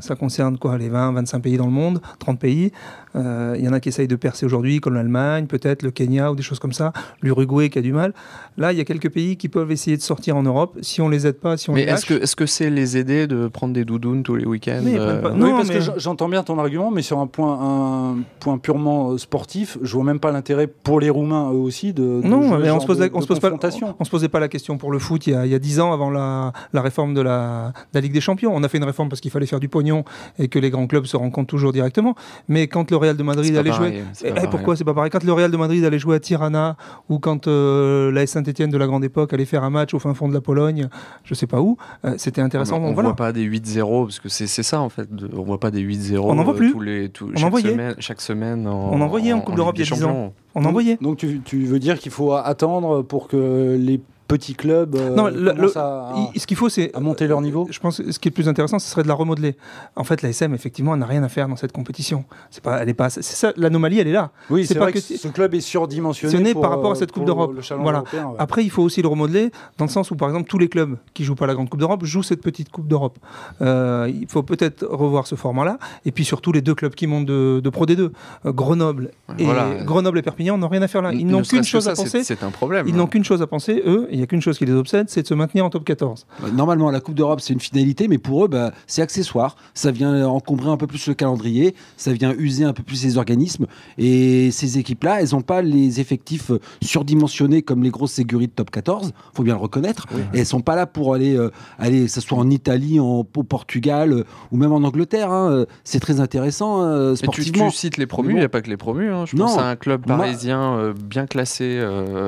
ça 0.00 0.14
concerne 0.14 0.56
quoi 0.58 0.78
Les 0.78 0.88
20, 0.88 1.12
25 1.12 1.40
pays 1.40 1.56
dans 1.56 1.66
le 1.66 1.72
monde, 1.72 2.00
30 2.18 2.38
pays. 2.38 2.72
Il 3.14 3.60
y 3.60 3.68
en 3.68 3.72
a 3.72 3.80
qui 3.80 3.88
essayent 3.88 4.08
de 4.08 4.16
percer 4.16 4.46
aujourd'hui, 4.46 4.80
comme 4.80 4.94
l'Allemagne, 4.94 5.46
peut-être 5.46 5.82
le 5.82 5.90
Kenya 5.90 6.32
ou 6.32 6.36
des 6.36 6.42
choses 6.42 6.58
comme 6.58 6.72
ça. 6.72 6.92
L'Uruguay 7.22 7.70
qui 7.70 7.78
a 7.78 7.82
du 7.82 7.92
mal. 7.92 8.12
Là, 8.58 8.72
il 8.72 8.78
y 8.78 8.80
a 8.80 8.84
quelques 8.84 9.10
pays 9.10 9.36
qui 9.36 9.48
peuvent 9.48 9.70
essayer 9.70 9.96
de 9.96 10.02
sortir 10.02 10.36
en 10.36 10.42
Europe 10.42 10.78
si 10.80 11.00
on 11.02 11.08
les 11.08 11.26
aide 11.26 11.38
pas, 11.38 11.56
si 11.56 11.68
on 11.68 11.74
mais 11.74 11.84
les 11.84 11.92
est-ce 11.92 12.06
que 12.06 12.14
est-ce 12.14 12.34
que 12.34 12.46
c'est 12.46 12.70
les 12.70 12.96
aider 12.96 13.26
de 13.26 13.48
prendre 13.48 13.74
des 13.74 13.84
doudounes 13.84 14.22
tous 14.22 14.34
les 14.34 14.46
week-ends 14.46 14.82
euh 14.86 15.34
Non, 15.34 15.56
parce 15.56 15.68
que 15.68 15.80
j'entends 15.98 16.28
bien 16.28 16.42
ton 16.42 16.58
argument, 16.58 16.90
mais 16.90 17.02
sur 17.02 17.18
un 17.18 17.26
point 17.26 17.58
un 17.60 18.16
point 18.40 18.56
purement 18.56 19.12
euh, 19.12 19.18
sportif, 19.18 19.76
je 19.82 19.92
vois 19.92 20.04
même 20.04 20.20
pas 20.20 20.32
l'intérêt 20.32 20.66
pour 20.66 21.00
les 21.00 21.10
Roumains 21.10 21.50
eux 21.52 21.56
aussi 21.56 21.92
de, 21.96 22.20
non, 22.22 22.58
mais 22.58 22.70
on 22.70 22.80
se 22.80 22.86
pose 22.86 23.00
on 23.12 23.20
se 23.20 23.26
pose 23.26 23.40
pas 23.40 23.50
on, 23.98 24.04
se 24.04 24.10
posait 24.10 24.28
pas 24.28 24.40
la 24.40 24.48
question 24.48 24.78
pour 24.78 24.92
le 24.92 24.98
foot 24.98 25.26
il 25.26 25.32
y 25.32 25.54
a 25.54 25.58
dix 25.58 25.80
ans 25.80 25.92
avant 25.92 26.10
la, 26.10 26.52
la 26.72 26.82
réforme 26.82 27.14
de 27.14 27.20
la, 27.20 27.72
la, 27.92 28.00
Ligue 28.00 28.12
des 28.12 28.20
Champions. 28.20 28.52
On 28.54 28.62
a 28.62 28.68
fait 28.68 28.78
une 28.78 28.84
réforme 28.84 29.08
parce 29.08 29.20
qu'il 29.20 29.30
fallait 29.30 29.46
faire 29.46 29.60
du 29.60 29.68
pognon 29.68 30.04
et 30.38 30.48
que 30.48 30.58
les 30.58 30.70
grands 30.70 30.86
clubs 30.86 31.06
se 31.06 31.16
rencontrent 31.16 31.48
toujours 31.48 31.72
directement. 31.72 32.14
Mais 32.48 32.68
quand 32.68 32.90
le 32.90 32.96
Real 32.96 33.16
de 33.16 33.22
Madrid 33.22 33.56
allait 33.56 33.72
jouer, 33.72 34.04
eh, 34.22 34.32
pourquoi 34.50 34.76
c'est 34.76 34.84
pas 34.84 34.94
pareil? 34.94 35.10
Quand 35.10 35.24
le 35.24 35.32
Real 35.32 35.50
de 35.50 35.56
Madrid 35.56 35.84
allait 35.84 35.98
jouer 35.98 36.16
à 36.16 36.20
Tirana 36.20 36.76
ou 37.08 37.18
quand 37.18 37.48
euh, 37.48 38.12
la 38.12 38.26
Saint-Etienne 38.26 38.70
de 38.70 38.78
la 38.78 38.86
grande 38.86 39.04
époque 39.04 39.32
allait 39.32 39.44
faire 39.44 39.64
un 39.64 39.70
match 39.70 39.94
au 39.94 39.98
fin 39.98 40.14
fond 40.14 40.28
de 40.28 40.34
la 40.34 40.40
Pologne, 40.40 40.88
je 41.24 41.34
sais 41.34 41.46
pas 41.46 41.60
où. 41.60 41.76
Euh, 42.04 42.14
c'était 42.18 42.42
intéressant. 42.42 42.78
on 42.78 42.90
ne 42.90 42.94
voit 42.94 43.16
pas 43.16 43.32
des 43.32 43.44
8-0 43.44 44.04
parce 44.04 44.20
que 44.20 44.28
c'est 44.28 44.46
ça 44.46 44.80
en 44.80 44.88
fait. 44.88 45.08
On 45.34 45.42
voit 45.42 45.60
pas 45.60 45.70
des 45.70 45.82
8-0. 45.82 46.18
On 46.18 46.34
n'en 46.34 46.44
voit 46.44 46.54
plus. 46.54 46.72
Tous 46.72 46.80
les, 46.80 47.10
on 47.22 47.36
chaque, 47.36 47.58
semaine, 47.58 47.94
chaque 47.98 48.20
semaine. 48.20 48.66
En, 48.66 48.92
on 48.92 49.00
en 49.00 49.06
voyait 49.06 49.32
en, 49.32 49.40
Coupe 49.40 49.56
d'Europe 49.56 49.76
il 49.78 49.84
y 49.84 49.92
a 49.92 49.96
10 49.96 50.04
ans. 50.04 50.32
On 50.56 50.64
en 50.64 50.72
voyait. 50.72 50.96
Donc 51.02 51.18
tu, 51.18 51.40
tu 51.44 51.64
veux 51.64 51.78
dire 51.78 51.98
qu'il 51.98 52.10
faut 52.10 52.32
attendre 52.32 53.02
pour 53.02 53.28
que 53.28 53.76
les 53.78 54.00
petits 54.26 54.54
clubs 54.54 54.96
euh, 54.96 55.14
non, 55.14 55.26
à, 55.26 56.38
ce 56.38 56.46
qu'il 56.46 56.56
faut, 56.56 56.68
c'est 56.68 56.92
monter 56.98 57.26
leur 57.26 57.40
niveau. 57.40 57.66
Je 57.70 57.78
pense 57.78 57.98
que 57.98 58.12
ce 58.12 58.18
qui 58.18 58.28
est 58.28 58.30
le 58.30 58.34
plus 58.34 58.48
intéressant, 58.48 58.78
ce 58.78 58.88
serait 58.88 59.02
de 59.02 59.08
la 59.08 59.14
remodeler. 59.14 59.56
En 59.94 60.04
fait, 60.04 60.22
la 60.22 60.30
SM, 60.30 60.54
effectivement, 60.54 60.94
elle 60.94 61.00
n'a 61.00 61.06
rien 61.06 61.22
à 61.22 61.28
faire 61.28 61.48
dans 61.48 61.56
cette 61.56 61.72
compétition. 61.72 62.24
C'est 62.50 62.62
pas, 62.62 62.82
elle 62.82 62.88
est 62.88 62.94
pas, 62.94 63.10
c'est 63.10 63.22
ça, 63.22 63.52
l'anomalie, 63.56 63.98
elle 63.98 64.08
est 64.08 64.12
là. 64.12 64.30
Oui, 64.50 64.66
c'est 64.66 64.74
pas 64.74 64.92
que, 64.92 65.00
ce 65.00 65.28
club 65.28 65.54
est 65.54 65.60
surdimensionné 65.60 66.54
par 66.54 66.70
rapport 66.70 66.92
à 66.92 66.94
cette 66.94 67.12
Coupe 67.12 67.24
d'Europe. 67.24 67.54
Voilà. 67.78 68.04
Après, 68.38 68.64
il 68.64 68.70
faut 68.70 68.82
aussi 68.82 69.02
le 69.02 69.08
remodeler 69.08 69.50
dans 69.78 69.84
le 69.84 69.90
sens 69.90 70.10
où, 70.10 70.16
par 70.16 70.28
exemple, 70.28 70.48
tous 70.48 70.58
les 70.58 70.68
clubs 70.68 70.96
qui 71.14 71.24
jouent 71.24 71.34
pas 71.34 71.46
la 71.46 71.54
grande 71.54 71.68
Coupe 71.68 71.80
d'Europe 71.80 72.04
jouent 72.04 72.22
cette 72.22 72.42
petite 72.42 72.70
Coupe 72.70 72.88
d'Europe. 72.88 73.18
Euh, 73.62 74.10
il 74.12 74.26
faut 74.28 74.42
peut-être 74.42 74.86
revoir 74.86 75.26
ce 75.26 75.34
format-là, 75.34 75.78
et 76.04 76.12
puis 76.12 76.24
surtout 76.24 76.52
les 76.52 76.62
deux 76.62 76.74
clubs 76.74 76.94
qui 76.94 77.06
montent 77.06 77.26
de, 77.26 77.70
Pro 77.70 77.86
D2, 77.86 78.10
euh, 78.46 78.52
Grenoble 78.52 79.10
et 79.38 79.46
Grenoble 79.84 80.18
et 80.18 80.22
Perpignan 80.22 80.56
n'ont 80.56 80.68
rien 80.68 80.82
à 80.82 80.88
faire 80.88 81.02
là. 81.02 81.12
Ils 81.12 81.26
n'ont 81.26 81.42
qu'une 81.42 81.64
chose 81.64 81.88
à 81.88 81.94
penser. 81.94 82.24
C'est 82.24 82.42
un 82.42 82.50
problème. 82.50 82.86
Ils 82.88 82.94
n'ont 82.94 83.06
qu'une 83.06 83.24
chose 83.24 83.42
à 83.42 83.46
penser, 83.46 83.82
eux. 83.86 84.08
Il 84.16 84.20
n'y 84.20 84.22
a 84.22 84.26
qu'une 84.26 84.40
chose 84.40 84.56
qui 84.56 84.64
les 84.64 84.72
obsède, 84.72 85.10
c'est 85.10 85.20
de 85.20 85.26
se 85.26 85.34
maintenir 85.34 85.66
en 85.66 85.68
top 85.68 85.84
14. 85.84 86.26
Bah, 86.40 86.48
normalement, 86.50 86.90
la 86.90 87.00
Coupe 87.00 87.14
d'Europe, 87.14 87.40
c'est 87.42 87.52
une 87.52 87.60
finalité, 87.60 88.08
mais 88.08 88.16
pour 88.16 88.46
eux, 88.46 88.48
bah, 88.48 88.72
c'est 88.86 89.02
accessoire. 89.02 89.56
Ça 89.74 89.90
vient 89.90 90.26
encombrer 90.26 90.70
un 90.70 90.78
peu 90.78 90.86
plus 90.86 91.06
le 91.06 91.12
calendrier, 91.12 91.74
ça 91.98 92.14
vient 92.14 92.32
user 92.38 92.64
un 92.64 92.72
peu 92.72 92.82
plus 92.82 93.04
les 93.04 93.18
organismes. 93.18 93.66
Et 93.98 94.50
ces 94.52 94.78
équipes-là, 94.78 95.20
elles 95.20 95.32
n'ont 95.32 95.42
pas 95.42 95.60
les 95.60 96.00
effectifs 96.00 96.50
surdimensionnés 96.80 97.60
comme 97.60 97.82
les 97.82 97.90
grosses 97.90 98.12
sécurités 98.12 98.52
de 98.52 98.54
top 98.54 98.70
14, 98.70 99.12
faut 99.34 99.42
bien 99.42 99.52
le 99.52 99.60
reconnaître. 99.60 100.06
Et 100.32 100.38
elles 100.38 100.46
sont 100.46 100.62
pas 100.62 100.76
là 100.76 100.86
pour 100.86 101.12
aller, 101.12 101.36
euh, 101.36 101.50
aller 101.78 102.04
que 102.04 102.10
ce 102.10 102.22
soit 102.22 102.38
en 102.38 102.48
Italie, 102.48 102.98
en, 102.98 103.26
au 103.36 103.42
Portugal 103.42 104.14
euh, 104.14 104.24
ou 104.50 104.56
même 104.56 104.72
en 104.72 104.82
Angleterre. 104.82 105.30
Hein. 105.30 105.66
C'est 105.84 106.00
très 106.00 106.20
intéressant 106.20 106.80
euh, 106.80 107.16
sportivement. 107.16 107.66
Tu, 107.66 107.72
tu, 107.72 107.76
cites 107.76 107.96
les 107.98 108.06
promus, 108.06 108.32
il 108.32 108.38
n'y 108.38 108.44
a 108.44 108.48
pas 108.48 108.62
que 108.62 108.70
les 108.70 108.78
promus. 108.78 109.12
Hein. 109.12 109.26
Je 109.26 109.36
pense 109.36 109.58
à 109.58 109.68
un 109.68 109.76
club 109.76 110.06
parisien 110.06 110.94
bien 111.04 111.26
classé 111.26 111.84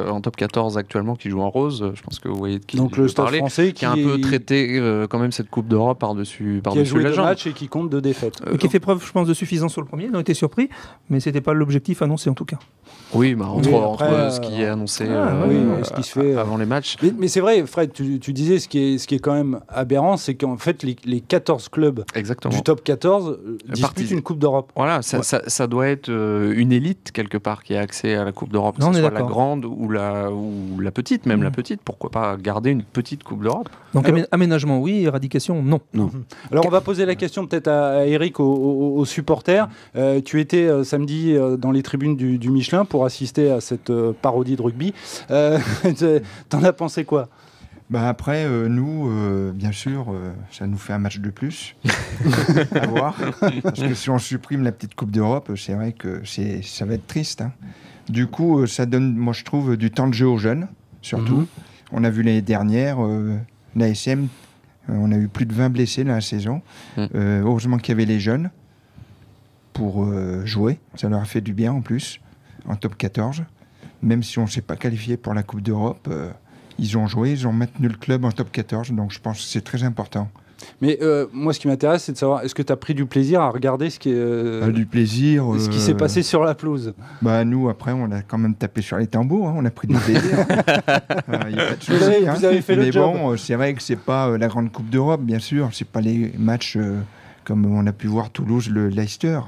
en 0.07 0.21
top 0.21 0.37
14 0.37 0.77
actuellement 0.77 1.17
qui 1.17 1.31
joue 1.31 1.41
en 1.41 1.49
rose. 1.49 1.78
Je 1.95 2.03
pense 2.03 2.19
que 2.19 2.29
vous 2.29 2.37
voyez 2.37 2.61
qui 2.61 2.77
Donc 2.77 2.97
le 2.97 3.09
Stade 3.09 3.35
français 3.37 3.73
qui, 3.73 3.85
a 3.85 3.93
un 3.93 3.95
peu 3.95 4.21
traité 4.21 4.79
euh, 4.79 5.07
quand 5.07 5.19
même 5.19 5.33
cette 5.33 5.51
Coupe 5.51 5.69
d'Europe 5.69 5.99
par-dessus 5.99 6.61
par 6.63 6.73
qui 6.73 6.81
a 6.81 6.85
joué 6.85 7.03
deux 7.05 7.17
matchs 7.17 7.47
et 7.47 7.53
qui 7.53 7.69
compte 7.69 7.91
deux 7.91 8.01
défaites. 8.01 8.41
Euh, 8.47 8.57
qui 8.57 8.67
a 8.67 8.71
fait 8.71 8.81
preuve, 8.81 9.05
je 9.05 9.13
pense, 9.13 9.27
de 9.27 9.35
suffisance 9.35 9.73
sur 9.73 9.81
le 9.81 9.87
premier. 9.87 10.05
Ils 10.05 10.17
ont 10.17 10.21
été 10.21 10.35
surpris, 10.35 10.69
mais 11.09 11.21
c'était 11.21 11.41
pas 11.41 11.55
l'objectif 11.55 12.03
annoncé 12.03 12.31
en 12.31 12.35
tout 12.35 12.45
cas. 12.45 12.59
Oui, 13.15 13.35
bah, 13.35 13.47
entre, 13.47 13.73
entre 13.73 14.33
ce 14.33 14.41
qui 14.41 14.61
est 14.61 14.67
annoncé 14.67 15.07
ah, 15.09 15.33
euh, 15.35 15.83
ce 15.83 15.93
qui 15.95 16.03
se 16.03 16.13
fait 16.13 16.37
avant 16.37 16.57
les 16.57 16.67
matchs. 16.67 16.97
Mais, 17.19 17.29
c'est 17.29 17.41
vrai, 17.41 17.65
Fred, 17.67 17.93
tu, 17.93 18.19
tu, 18.19 18.33
disais 18.33 18.59
ce 18.59 18.69
qui 18.69 18.79
est, 18.79 18.99
ce 18.99 19.07
qui 19.07 19.15
est 19.15 19.19
quand 19.19 19.35
même 19.35 19.61
aberrant, 19.69 20.17
c'est 20.17 20.35
qu'en 20.35 20.57
fait 20.57 20.83
les, 20.83 20.97
les, 21.05 21.21
14 21.21 21.69
clubs 21.69 22.05
Exactement. 22.15 22.55
du 22.55 22.63
top 22.63 22.83
14 22.85 23.39
disputent 23.69 24.11
une 24.11 24.23
Coupe 24.23 24.39
d'Europe. 24.39 24.73
Voilà, 24.77 25.03
ça, 25.03 25.23
ça, 25.23 25.43
ça, 25.47 25.67
doit 25.67 25.89
être 25.89 26.11
une 26.11 26.73
élite 26.73 27.13
quelque 27.13 27.39
part 27.39 27.63
qui 27.63 27.75
a 27.75 27.81
accès 27.81 28.15
à 28.15 28.25
la 28.25 28.33
Coupe 28.33 28.53
d'Europe, 28.53 28.79
que 28.79 28.85
ce 28.85 28.93
soit 28.93 29.11
la 29.11 29.23
grande 29.23 29.65
ou 29.65 29.89
la, 29.89 30.31
ou 30.31 30.81
la 30.81 30.91
petite, 30.91 31.27
même 31.27 31.43
la 31.43 31.51
mm. 31.51 31.53
Petite, 31.69 31.83
pourquoi 31.83 32.11
pas 32.11 32.37
garder 32.37 32.71
une 32.71 32.83
petite 32.83 33.23
Coupe 33.23 33.43
d'Europe. 33.43 33.69
Donc 33.93 34.07
aménagement, 34.31 34.81
oui, 34.81 35.05
éradication, 35.05 35.63
non. 35.63 35.81
non. 35.93 36.07
Mhm. 36.07 36.25
Alors 36.51 36.67
on 36.67 36.71
va 36.71 36.81
poser 36.81 37.05
la 37.05 37.15
question 37.15 37.47
peut-être 37.47 37.69
à, 37.69 38.07
Eric, 38.07 38.41
aux, 38.41 39.05
supporters. 39.05 39.69
Euh, 39.97 40.21
tu 40.21 40.41
étais 40.41 40.67
euh, 40.67 40.85
samedi 40.85 41.35
euh, 41.35 41.57
dans 41.57 41.71
les 41.71 41.83
tribunes 41.83 42.17
du, 42.17 42.51
Michelin 42.51 42.85
pour 42.85 43.05
assister 43.05 43.51
à 43.51 43.61
cette 43.61 43.93
parodie 44.23 44.57
de 44.57 44.63
rugby. 44.63 44.95
T'en 45.29 46.65
as 46.65 46.73
pensé 46.73 47.05
quoi? 47.05 47.29
Bah 47.91 48.09
après, 48.09 48.47
nous, 48.69 49.11
bien 49.55 49.73
sûr, 49.73 50.15
ça 50.51 50.67
nous 50.67 50.77
fait 50.77 50.93
un 50.93 50.99
match 50.99 51.21
de 51.21 51.31
plus 51.31 51.75
à 52.75 52.87
voir. 52.87 53.17
Parce 53.63 53.81
que 53.81 53.95
si 53.95 54.11
on 54.11 54.19
supprime 54.19 54.63
la 54.63 54.73
petite 54.73 54.95
Coupe 54.95 55.11
d'Europe, 55.11 55.53
c'est 55.57 55.73
vrai 55.75 55.93
que 55.93 56.23
ça 56.25 56.85
va 56.85 56.95
être 56.95 57.07
triste. 57.07 57.41
Hein. 57.41 57.53
Du 58.09 58.27
coup, 58.27 58.67
ça 58.67 58.87
donne, 58.87 59.15
moi 59.17 59.33
je 59.33 59.45
trouve, 59.45 59.77
du 59.77 59.91
temps 59.91 60.07
de 60.07 60.15
jeu 60.15 60.27
aux 60.27 60.39
jeunes, 60.39 60.69
surtout. 61.09 61.37
Mhm. 61.37 61.47
On 61.93 62.05
a 62.05 62.11
vu 62.11 62.23
l'année 62.23 62.43
dernière, 62.43 63.05
euh, 63.05 63.39
l'ASM, 63.75 64.29
euh, 64.89 64.95
on 64.95 65.11
a 65.11 65.17
eu 65.17 65.29
plus 65.29 65.47
de 65.47 65.55
20 65.55 65.71
blessés 65.71 66.05
dans 66.05 66.13
la 66.13 66.21
saison. 66.21 66.63
Mm. 66.97 67.07
Euh, 67.15 67.43
heureusement 67.43 67.79
qu'il 67.79 67.93
y 67.93 67.93
avait 67.93 68.05
les 68.05 68.21
jeunes 68.21 68.51
pour 69.73 70.13
jouer. 70.45 70.81
Ça 70.97 71.09
leur 71.09 71.21
a 71.21 71.25
fait 71.25 71.41
du 71.41 71.53
bien 71.53 71.73
en 71.73 71.83
plus, 71.83 72.19
en 72.67 72.75
top 72.75 72.97
14. 72.97 73.45
Même 74.03 74.25
si 74.25 74.41
on 74.41 74.43
ne 74.43 74.49
s'est 74.49 74.61
pas 74.61 74.75
qualifié 74.75 75.17
pour 75.17 75.35
la 75.35 75.45
Coupe 75.45 75.61
d'Europe, 75.61 76.13
ils 76.81 76.99
ont 76.99 77.07
joué, 77.07 77.31
ils 77.31 77.47
ont 77.47 77.53
maintenu 77.53 77.87
le 77.87 77.95
club 77.95 78.25
en 78.25 78.33
top 78.33 78.51
14, 78.51 78.91
donc 78.91 79.13
je 79.13 79.21
pense 79.21 79.37
que 79.39 79.45
c'est 79.45 79.61
très 79.61 79.85
important. 79.85 80.33
Mais 80.81 80.99
euh, 81.03 81.27
moi, 81.33 81.53
ce 81.53 81.61
qui 81.61 81.69
m'intéresse, 81.69 82.05
c'est 82.05 82.13
de 82.13 82.17
savoir 82.17 82.43
est-ce 82.43 82.55
que 82.55 82.63
tu 82.63 82.73
as 82.73 82.77
pris 82.77 82.95
du 82.95 83.07
plaisir 83.07 83.41
à 83.41 83.51
regarder 83.51 83.91
ce 83.91 83.99
qui, 83.99 84.11
est, 84.11 84.17
euh, 84.17 84.63
ah, 84.65 84.71
du 84.71 84.87
plaisir, 84.87 85.45
ce 85.59 85.69
qui 85.69 85.79
s'est 85.79 85.93
euh, 85.93 85.97
passé 85.97 86.23
sur 86.23 86.45
la 86.45 86.55
pelouse? 86.55 86.95
Bah, 87.23 87.45
Nous, 87.45 87.69
après, 87.69 87.93
on 87.93 88.11
a 88.11 88.23
quand 88.23 88.39
même 88.39 88.55
tapé 88.55 88.83
sur 88.83 88.99
les 88.99 89.07
tambours, 89.07 89.49
hein, 89.49 89.55
on 89.57 89.65
a 89.65 89.71
pris 89.71 89.89
du 89.89 89.97
plaisir. 89.97 90.23
Il 91.49 91.57
y 91.57 91.61
a 91.61 91.67
pas 91.67 91.77
de 91.77 91.83
souci. 91.83 91.99
Vous, 91.99 92.29
hein. 92.29 92.45
avez 92.45 92.61
fait 92.61 92.77
Mais 92.77 92.87
le 92.87 92.93
job. 92.93 93.13
bon, 93.13 93.37
c'est 93.37 93.55
vrai 93.55 93.75
que 93.75 93.83
c'est 93.83 93.97
pas 93.97 94.37
la 94.37 94.49
grande 94.49 94.71
Coupe 94.73 94.91
d'Europe, 94.91 95.23
bien 95.23 95.39
sûr. 95.39 95.71
C'est 95.73 95.89
pas 95.89 96.01
les 96.01 96.33
matchs 96.39 96.79
comme 97.45 97.65
on 97.67 97.87
a 97.87 97.93
pu 97.93 98.07
voir 98.07 98.31
Toulouse, 98.31 98.69
le 98.69 98.89
Leicester, 98.89 99.41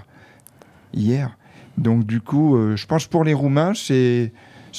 hier. 0.95 1.37
Donc, 1.77 2.07
du 2.07 2.21
coup, 2.21 2.59
je 2.75 2.87
pense 2.87 3.07
pour 3.07 3.25
les 3.25 3.35
Roumains, 3.35 3.73
c'est 3.75 4.33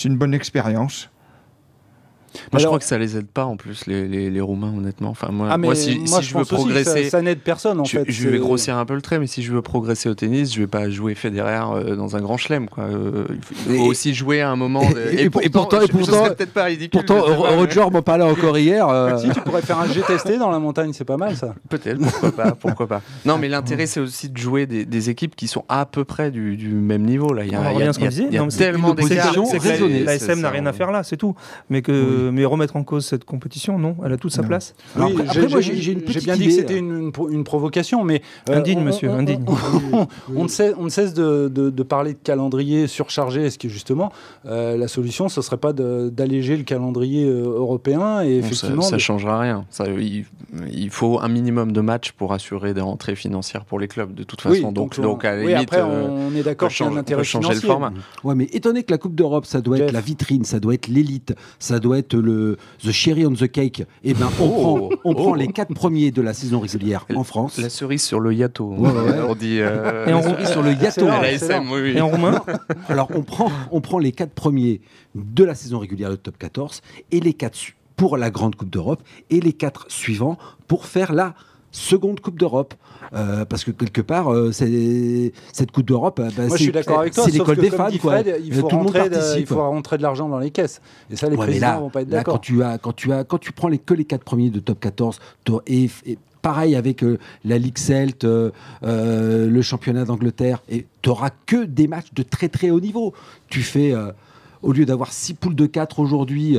une 0.03 0.17
bonne 0.17 0.33
expérience. 0.33 1.10
Moi, 2.51 2.59
je 2.59 2.65
crois 2.65 2.79
que 2.79 2.85
ça 2.85 2.97
les 2.97 3.17
aide 3.17 3.27
pas 3.27 3.45
en 3.45 3.57
plus, 3.57 3.85
les, 3.87 4.07
les, 4.07 4.41
Roumains, 4.41 4.73
honnêtement. 4.75 5.09
Enfin, 5.09 5.29
moi, 5.31 5.49
ah, 5.51 5.57
moi 5.57 5.75
si, 5.75 6.03
je, 6.05 6.37
veux 6.37 6.45
progresser. 6.45 7.09
Ça, 7.09 7.21
n'aide 7.21 7.39
personne 7.39 7.79
en 7.79 7.85
fait. 7.85 8.05
Je 8.07 8.29
vais 8.29 8.39
grossir 8.39 8.77
un 8.77 8.85
peu 8.85 8.95
le 8.95 9.01
trait, 9.01 9.19
mais 9.19 9.27
si 9.27 9.43
je 9.43 9.51
veux 9.53 9.61
progresser 9.61 10.09
au 10.09 10.15
tennis, 10.15 10.53
je 10.53 10.59
vais 10.59 10.67
pas 10.67 10.89
jouer 10.89 11.13
Federer 11.13 11.61
euh, 11.73 11.95
dans 11.95 12.15
un 12.15 12.21
grand 12.21 12.37
chelem. 12.37 12.67
Quoi. 12.67 12.85
Euh, 12.85 13.25
il 13.69 13.77
faut 13.77 13.83
aussi 13.85 14.13
jouer 14.13 14.41
à 14.41 14.49
un 14.49 14.55
moment. 14.55 14.81
Et, 15.11 15.29
pourtant, 15.29 15.81
et 15.81 15.87
pourtant, 15.87 16.23
peut-être 16.29 16.53
pas 16.53 16.65
ridicule. 16.65 16.89
Pourtant, 16.89 17.21
Roger 17.23 17.85
m'en 17.91 18.01
parlait 18.01 18.23
encore 18.23 18.57
hier. 18.57 18.87
Euh. 18.87 19.17
Si 19.17 19.29
tu 19.29 19.41
pourrais 19.41 19.61
faire 19.61 19.79
un 19.79 19.87
GTST 19.87 20.37
dans 20.39 20.49
la 20.49 20.59
montagne, 20.59 20.91
c'est 20.93 21.05
pas 21.05 21.17
mal 21.17 21.35
ça. 21.35 21.53
Peut-être, 21.69 21.99
pourquoi 21.99 22.31
pas, 22.31 22.51
pourquoi 22.51 22.87
pas. 22.87 23.01
Non, 23.25 23.37
mais 23.37 23.47
l'intérêt, 23.47 23.85
c'est 23.85 23.99
aussi 23.99 24.29
de 24.29 24.37
jouer 24.37 24.65
des, 24.65 24.85
des, 24.85 25.09
équipes 25.09 25.35
qui 25.35 25.47
sont 25.47 25.65
à 25.69 25.85
peu 25.85 26.05
près 26.05 26.31
du, 26.31 26.57
du 26.57 26.69
même 26.69 27.03
niveau. 27.03 27.33
Là, 27.33 27.43
il 27.43 27.51
y 27.51 27.55
a, 27.55 27.73
y 27.73 28.37
a, 28.37 28.47
tellement 28.47 28.93
d'écarts. 28.93 29.35
La 30.05 30.15
SM 30.15 30.39
n'a 30.39 30.49
rien 30.49 30.65
à 30.65 30.73
faire 30.73 30.91
là, 30.91 31.03
c'est 31.03 31.17
tout. 31.17 31.35
Mais 31.69 31.81
que 31.81 32.20
mais 32.29 32.45
remettre 32.45 32.75
en 32.75 32.83
cause 32.83 33.05
cette 33.05 33.25
compétition, 33.25 33.79
non 33.79 33.95
Elle 34.05 34.13
a 34.13 34.17
toute 34.17 34.31
sa 34.31 34.43
place 34.43 34.75
oui, 34.97 35.15
J'ai 35.31 36.19
bien 36.19 36.35
dit 36.35 36.47
que 36.47 36.51
c'était 36.51 36.77
une, 36.77 37.11
une, 37.29 37.43
provocation, 37.43 38.03
mais... 38.03 38.21
Euh, 38.49 38.57
indigne, 38.57 38.81
monsieur, 38.81 39.09
indigne. 39.09 39.43
On, 40.35 40.43
ne 40.43 40.47
cesse, 40.47 40.73
on, 40.77 40.89
cesse, 40.89 41.13
de, 41.13 41.47
de, 41.49 41.83
parler 41.83 42.13
de 42.13 42.19
calendrier 42.23 42.87
surchargé. 42.87 43.45
Est-ce 43.45 43.57
que 43.57 43.69
justement, 43.69 44.11
euh, 44.45 44.77
la 44.77 44.87
solution, 44.87 45.29
ce 45.29 45.39
ne 45.39 45.43
serait 45.43 45.57
pas 45.57 45.73
d'alléger 45.73 46.57
le 46.57 46.63
calendrier 46.63 47.25
euh, 47.25 47.43
européen 47.43 48.21
et 48.23 48.37
effectivement, 48.37 48.81
Ça 48.81 48.95
ne 48.95 48.99
changera 48.99 49.39
rien. 49.39 49.65
Ça, 49.69 49.85
il, 49.87 50.89
faut 50.89 51.19
un 51.19 51.29
minimum 51.29 51.71
de 51.71 51.81
matchs 51.81 52.11
pour 52.11 52.33
assurer 52.33 52.73
des 52.73 52.81
rentrées 52.81 53.15
financières 53.15 53.65
pour 53.65 53.79
les 53.79 53.87
clubs, 53.87 54.13
de 54.13 54.23
toute 54.23 54.41
façon. 54.41 54.71
donc, 54.71 54.99
donc, 54.99 55.25
à 55.25 55.35
la 55.35 55.41
limite, 55.41 55.73
après, 55.73 55.81
on 55.81 56.33
est 56.35 56.43
d'accord 56.43 56.69
qu'il 56.69 56.85
y 56.85 56.89
a 56.89 56.91
un 56.91 56.97
intérêt 56.97 57.23
changer 57.23 57.53
le 57.53 57.59
format. 57.61 57.93
Ouais, 58.23 58.35
mais 58.35 58.45
étonné 58.51 58.83
que 58.83 58.91
la 58.91 58.97
Coupe 58.97 59.15
d'Europe, 59.15 59.45
ça 59.45 59.61
doit 59.61 59.79
être 59.79 59.91
la 59.91 60.01
vitrine, 60.01 60.43
ça 60.43 60.59
doit 60.59 60.73
être 60.73 60.87
l'élite, 60.87 61.33
ça 61.59 61.79
doit 61.79 61.97
être 61.97 62.10
le 62.17 62.57
the 62.83 62.91
cherry 62.91 63.25
on 63.25 63.33
the 63.33 63.49
cake, 63.49 63.83
eh 64.03 64.13
ben, 64.13 64.29
on, 64.39 64.45
oh. 64.45 64.53
prend, 64.53 64.89
on 65.03 65.13
prend 65.13 65.33
les 65.33 65.47
quatre 65.47 65.73
premiers 65.73 66.11
de 66.11 66.21
la 66.21 66.33
saison 66.33 66.59
régulière 66.59 67.05
en 67.15 67.23
France. 67.23 67.57
La 67.57 67.69
cerise 67.69 68.03
sur 68.03 68.19
le 68.19 68.33
yato. 68.33 68.75
On 68.77 69.35
dit, 69.35 69.59
euh, 69.59 70.07
et 70.07 70.13
en 70.13 70.21
cerise 70.21 70.49
sur 70.49 70.63
le 70.63 70.73
yato. 70.73 71.07
Et 71.07 72.01
en 72.01 72.07
roumain 72.07 72.43
Alors, 72.89 73.09
on 73.13 73.21
prend, 73.21 73.51
on 73.71 73.81
prend 73.81 73.99
les 73.99 74.11
quatre 74.11 74.33
premiers 74.33 74.81
de 75.15 75.43
la 75.43 75.55
saison 75.55 75.79
régulière 75.79 76.09
de 76.09 76.15
top 76.15 76.37
14 76.37 76.81
et 77.11 77.19
les 77.19 77.33
quatre 77.33 77.57
pour 77.95 78.17
la 78.17 78.31
grande 78.31 78.55
Coupe 78.55 78.69
d'Europe 78.69 79.03
et 79.29 79.39
les 79.39 79.53
quatre 79.53 79.85
suivants 79.89 80.37
pour 80.67 80.85
faire 80.85 81.13
la 81.13 81.35
seconde 81.71 82.19
Coupe 82.19 82.37
d'Europe. 82.37 82.73
Euh, 83.13 83.43
parce 83.43 83.65
que 83.65 83.71
quelque 83.71 83.99
part, 83.99 84.31
euh, 84.31 84.51
cette 84.51 85.71
Coupe 85.71 85.85
d'Europe, 85.85 86.19
euh, 86.19 86.29
bah, 86.37 86.43
c'est 86.55 87.31
l'école 87.31 87.57
des 87.57 87.69
fans. 87.69 87.89
Quoi. 88.01 88.21
il, 88.21 88.53
faut 88.53 88.69
rentrer 88.69 89.09
de, 89.09 89.39
il 89.39 89.45
faut 89.45 89.57
rentrer 89.57 89.97
de 89.97 90.01
l'argent 90.01 90.29
dans 90.29 90.39
les 90.39 90.51
caisses. 90.51 90.81
Et 91.09 91.17
ça, 91.17 91.29
les 91.29 91.35
présidents 91.35 91.75
ne 91.75 91.79
vont 91.81 91.89
pas 91.89 92.03
être 92.03 92.09
d'accord. 92.09 92.35
Quand, 92.35 92.39
tu 92.39 92.63
as, 92.63 92.77
quand, 92.77 92.93
tu 92.93 93.11
as, 93.11 93.23
quand 93.25 93.37
tu 93.37 93.51
prends 93.51 93.67
les, 93.67 93.79
que 93.79 93.93
les 93.93 94.05
quatre 94.05 94.23
premiers 94.23 94.49
de 94.49 94.59
top 94.59 94.79
14, 94.79 95.19
et, 95.67 95.89
pareil 96.41 96.75
avec 96.75 97.03
la 97.43 97.57
Ligue 97.57 97.77
Celt, 97.77 98.23
le 98.23 99.61
championnat 99.61 100.05
d'Angleterre, 100.05 100.63
et 100.69 100.85
tu 101.01 101.09
n'auras 101.09 101.31
que 101.45 101.65
des 101.65 101.87
matchs 101.87 102.13
de 102.13 102.23
très 102.23 102.47
très 102.47 102.69
haut 102.69 102.79
niveau. 102.79 103.13
Tu 103.49 103.61
fais, 103.61 103.93
au 104.61 104.71
lieu 104.71 104.85
d'avoir 104.85 105.11
six 105.11 105.33
poules 105.33 105.55
de 105.55 105.65
4 105.65 105.99
aujourd'hui, 105.99 106.57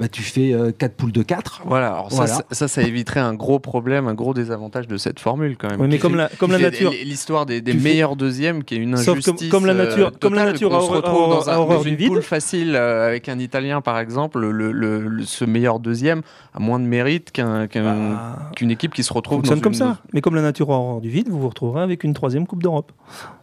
bah, 0.00 0.08
tu 0.08 0.22
fais 0.22 0.56
4 0.78 0.82
euh, 0.82 0.94
poules 0.96 1.12
de 1.12 1.22
4. 1.22 1.62
Voilà, 1.66 1.88
alors 1.88 2.10
Ça, 2.10 2.26
ça, 2.50 2.68
ça, 2.68 2.82
éviterait 2.82 3.20
un 3.20 3.34
gros 3.34 3.58
problème, 3.58 4.08
un 4.08 4.14
gros 4.14 4.32
désavantage 4.32 4.88
de 4.88 4.96
cette 4.96 5.20
formule 5.20 5.58
quand 5.58 5.68
même. 5.68 5.86
mais 5.90 5.98
comme, 5.98 6.16
la, 6.16 6.30
comme 6.38 6.52
la 6.52 6.58
nature. 6.58 6.90
L'histoire 6.90 7.44
des, 7.44 7.60
meilleurs 7.74 8.16
deuxièmes 8.16 8.64
qui 8.64 8.76
est 8.76 8.78
une 8.78 8.94
injustice. 8.94 9.50
Comme, 9.50 9.50
comme, 9.50 9.66
la 9.66 9.74
nature, 9.74 10.06
euh, 10.06 10.18
comme 10.18 10.34
la 10.34 10.46
nature 10.46 10.72
on 10.72 10.80
se 10.80 10.90
retrouve 10.90 11.28
dans, 11.28 11.50
un, 11.50 11.56
dans 11.66 11.82
une 11.82 11.98
poule 11.98 12.22
facile 12.22 12.76
euh, 12.76 13.08
avec 13.08 13.28
un 13.28 13.38
Italien 13.38 13.82
par 13.82 13.98
exemple, 13.98 14.38
le, 14.38 14.72
le, 14.72 15.22
ce 15.24 15.44
meilleur 15.44 15.80
deuxième 15.80 16.22
a 16.54 16.60
moins 16.60 16.80
de 16.80 16.86
mérite 16.86 17.30
qu'un, 17.30 17.66
bah, 17.66 18.38
qu'une 18.56 18.70
équipe 18.70 18.94
qui 18.94 19.02
se 19.02 19.12
retrouve 19.12 19.42
dans 19.42 19.54
une... 19.54 19.60
comme 19.60 19.74
ça. 19.74 19.98
Mais 20.14 20.22
comme 20.22 20.34
la 20.34 20.42
nature 20.42 20.70
horreur 20.70 21.02
du 21.02 21.10
vide, 21.10 21.28
vous 21.28 21.40
vous 21.40 21.48
retrouverez 21.50 21.82
avec 21.82 22.04
une 22.04 22.14
troisième 22.14 22.46
Coupe 22.46 22.62
d'Europe. 22.62 22.90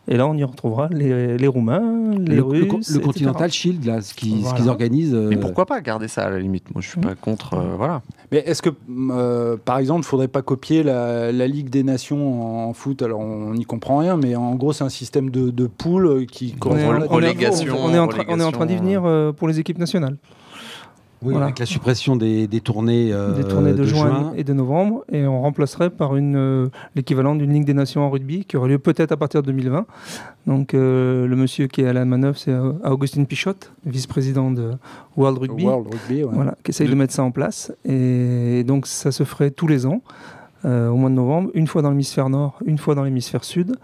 Et 0.10 0.16
là, 0.16 0.26
on 0.26 0.36
y 0.36 0.44
retrouvera 0.44 0.88
les, 0.90 1.38
les 1.38 1.48
Roumains, 1.48 2.12
les 2.18 2.40
Russes. 2.40 2.92
Le, 2.94 3.00
Continental 3.00 3.52
Shield, 3.52 3.84
là, 3.86 4.02
ce 4.02 4.14
qu'ils 4.14 4.46
organisent. 4.68 5.14
Mais 5.14 5.36
pourquoi 5.36 5.66
pas 5.66 5.82
garder 5.82 6.08
ça 6.08 6.24
à 6.24 6.30
la 6.30 6.40
limite? 6.40 6.74
Moi, 6.74 6.82
je 6.82 6.90
suis 6.90 7.00
pas 7.00 7.16
contre. 7.16 7.56
Euh, 7.56 7.76
voilà. 7.78 8.02
Mais 8.32 8.40
est-ce 8.40 8.62
que, 8.62 8.70
euh, 8.90 9.58
par 9.58 9.80
exemple, 9.80 10.00
il 10.00 10.04
ne 10.04 10.06
faudrait 10.06 10.28
pas 10.30 10.42
copier 10.42 10.84
la, 10.84 11.48
Ligue 11.48 11.70
des 11.70 11.84
Nations 11.84 12.70
en, 12.70 12.74
foot? 12.74 13.02
Alors, 13.02 13.20
on 13.20 13.54
n'y 13.54 13.66
comprend 13.66 13.98
rien, 13.98 14.16
mais 14.16 14.36
en 14.36 14.56
gros, 14.56 14.72
c'est 14.72 14.86
un 14.86 14.90
système 14.90 15.30
de, 15.30 15.50
de 15.50 15.68
poules 15.68 16.26
qui 16.26 16.54
correspond 16.54 16.92
à 16.92 17.00
la 17.00 17.06
relégation. 17.06 17.76
On 17.78 17.94
est 17.94 18.00
en, 18.00 18.08
on 18.30 18.40
est 18.40 18.44
en 18.44 18.52
train 18.52 18.66
d'y 18.66 18.78
venir 18.78 19.04
euh, 19.06 19.34
pour 19.34 19.48
les 19.48 19.60
équipes 19.60 19.78
nationales. 19.78 20.18
Oui, 21.22 21.36
avec 21.36 21.60
la 21.60 21.66
suppression 21.66 22.16
des, 22.16 22.48
des 22.48 22.62
tournées, 22.62 23.12
des 23.36 23.44
tournées 23.44 23.74
de, 23.74 23.84
juin, 23.84 24.34
et 24.36 24.44
de 24.44 24.54
novembre, 24.54 25.04
et 25.12 25.26
on 25.26 25.42
remplacerait 25.42 25.90
par 25.90 26.16
une 26.16 26.70
l'équivalent 26.96 27.36
d'une 27.36 27.54
Ligue 27.54 27.66
des 27.66 27.74
Nations 27.74 28.02
en 28.04 28.10
rugby 28.10 28.46
qui 28.46 28.56
aurait 28.56 28.70
lieu 28.70 28.80
peut-être 28.80 29.12
à 29.12 29.18
partir 29.18 29.42
de 29.42 29.48
2020. 29.48 29.86
Donc 30.46 30.74
le 30.74 31.34
monsieur 31.36 31.68
qui 31.68 31.82
est 31.82 31.88
à 31.88 31.94
la 31.94 32.06
manœuvre, 32.06 32.38
c'est 32.38 32.56
Augustine 32.86 33.26
Pichotte, 33.26 33.72
vice-président 33.86 34.52
de 34.52 34.72
World 35.16 35.40
Rugby, 35.40 35.66
voilà, 36.32 36.56
qui 36.64 36.72
essaye 36.72 36.88
de... 36.88 36.96
mettre 36.96 37.14
ça 37.14 37.24
en 37.24 37.32
place. 37.32 37.72
Et 37.84 38.64
donc 38.64 38.86
ça 38.86 39.12
se 39.12 39.24
ferait 39.24 39.52
tous 39.52 39.68
les 39.68 39.86
ans. 39.86 40.02
Au 40.68 40.96
mois 40.96 41.10
de 41.10 41.16
novembre, 41.16 41.50
une 41.54 41.68
fois 41.68 41.82
dans 41.82 41.90
l'hémisphère 41.90 42.30
nord, 42.30 42.60
une 42.66 42.78
fois 42.78 42.94
dans 42.94 43.04
l'hémisphère 43.04 43.44
sud. 43.44 43.78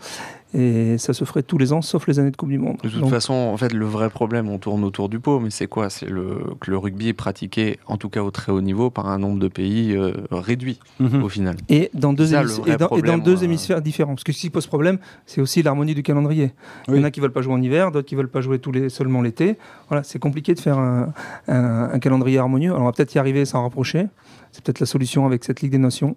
Et 0.56 1.00
ça 1.00 1.13
se 1.13 1.25
ferait 1.25 1.42
tous 1.42 1.58
les 1.58 1.74
ans, 1.74 1.82
sauf 1.82 2.06
les 2.08 2.20
années 2.20 2.30
de 2.30 2.36
Coupe 2.36 2.50
du 2.50 2.60
Monde. 2.60 2.78
De 2.84 2.90
toute 2.90 3.10
façon, 3.10 3.34
en 3.34 3.58
fait, 3.58 3.74
le 3.74 3.86
vrai 3.86 4.12
problème, 4.12 4.50
on 4.50 4.60
tourne 4.60 4.84
autour 4.84 5.10
du 5.10 5.20
pot, 5.20 5.40
mais 5.40 5.50
c'est 5.50 5.66
quoi? 5.66 5.90
C'est 5.90 6.08
le, 6.08 6.44
que 6.60 6.70
le 6.70 6.78
rugby 6.78 7.08
est 7.08 7.13
pratiqué, 7.13 7.80
en 7.88 7.98
tout 7.98 8.10
cas 8.10 8.22
au 8.22 8.30
très 8.30 8.52
haut 8.52 8.62
niveau, 8.62 8.92
par 8.92 9.08
un 9.08 9.18
nombre 9.18 9.40
de 9.40 9.48
pays 9.48 9.96
euh, 9.96 10.13
réduit, 10.30 10.80
mhm. 11.00 11.24
au 11.24 11.30
final. 11.30 11.56
Et 11.70 11.90
dans 11.96 12.13
deux, 12.13 12.36
et 12.36 12.78
dans, 12.78 13.18
deux 13.18 13.42
euh, 13.42 13.46
hémisphères 13.46 13.82
différents. 13.82 14.13
Parce 14.13 14.24
que 14.24 14.32
ce 14.32 14.42
qui 14.42 14.50
pose 14.52 14.68
problème, 14.68 15.00
c'est 15.25 15.42
aussi 15.42 15.63
l'harmonie 15.63 15.96
du 15.96 16.04
calendrier. 16.04 16.52
Il 16.88 16.98
y 16.98 17.00
en 17.00 17.04
a 17.04 17.10
qui 17.10 17.20
veulent 17.20 17.34
pas 17.34 17.42
jouer 17.42 17.54
en 17.54 17.62
hiver, 17.62 17.92
d'autres 17.92 18.08
qui 18.08 18.16
veulent 18.16 18.30
pas 18.30 18.42
jouer 18.42 18.60
tous 18.60 18.72
les, 18.72 18.90
seulement 18.90 19.24
l'été. 19.24 19.58
Voilà, 19.90 20.04
c'est 20.04 20.20
compliqué 20.20 20.54
de 20.54 20.60
faire 20.60 20.78
un, 20.78 21.13
un 21.48 21.98
calendrier 21.98 22.38
harmonieux. 22.38 22.70
Alors 22.70 22.84
on 22.84 22.86
va 22.86 22.92
peut-être 22.92 23.16
y 23.16 23.18
arriver 23.18 23.46
sans 23.46 23.63
rapprocher. 23.63 24.06
C'est 24.52 24.63
peut-être 24.63 24.80
la 24.80 24.86
solution 24.86 25.25
avec 25.25 25.44
cette 25.44 25.62
Ligue 25.62 25.72
des 25.72 25.80
Nations 25.80 26.16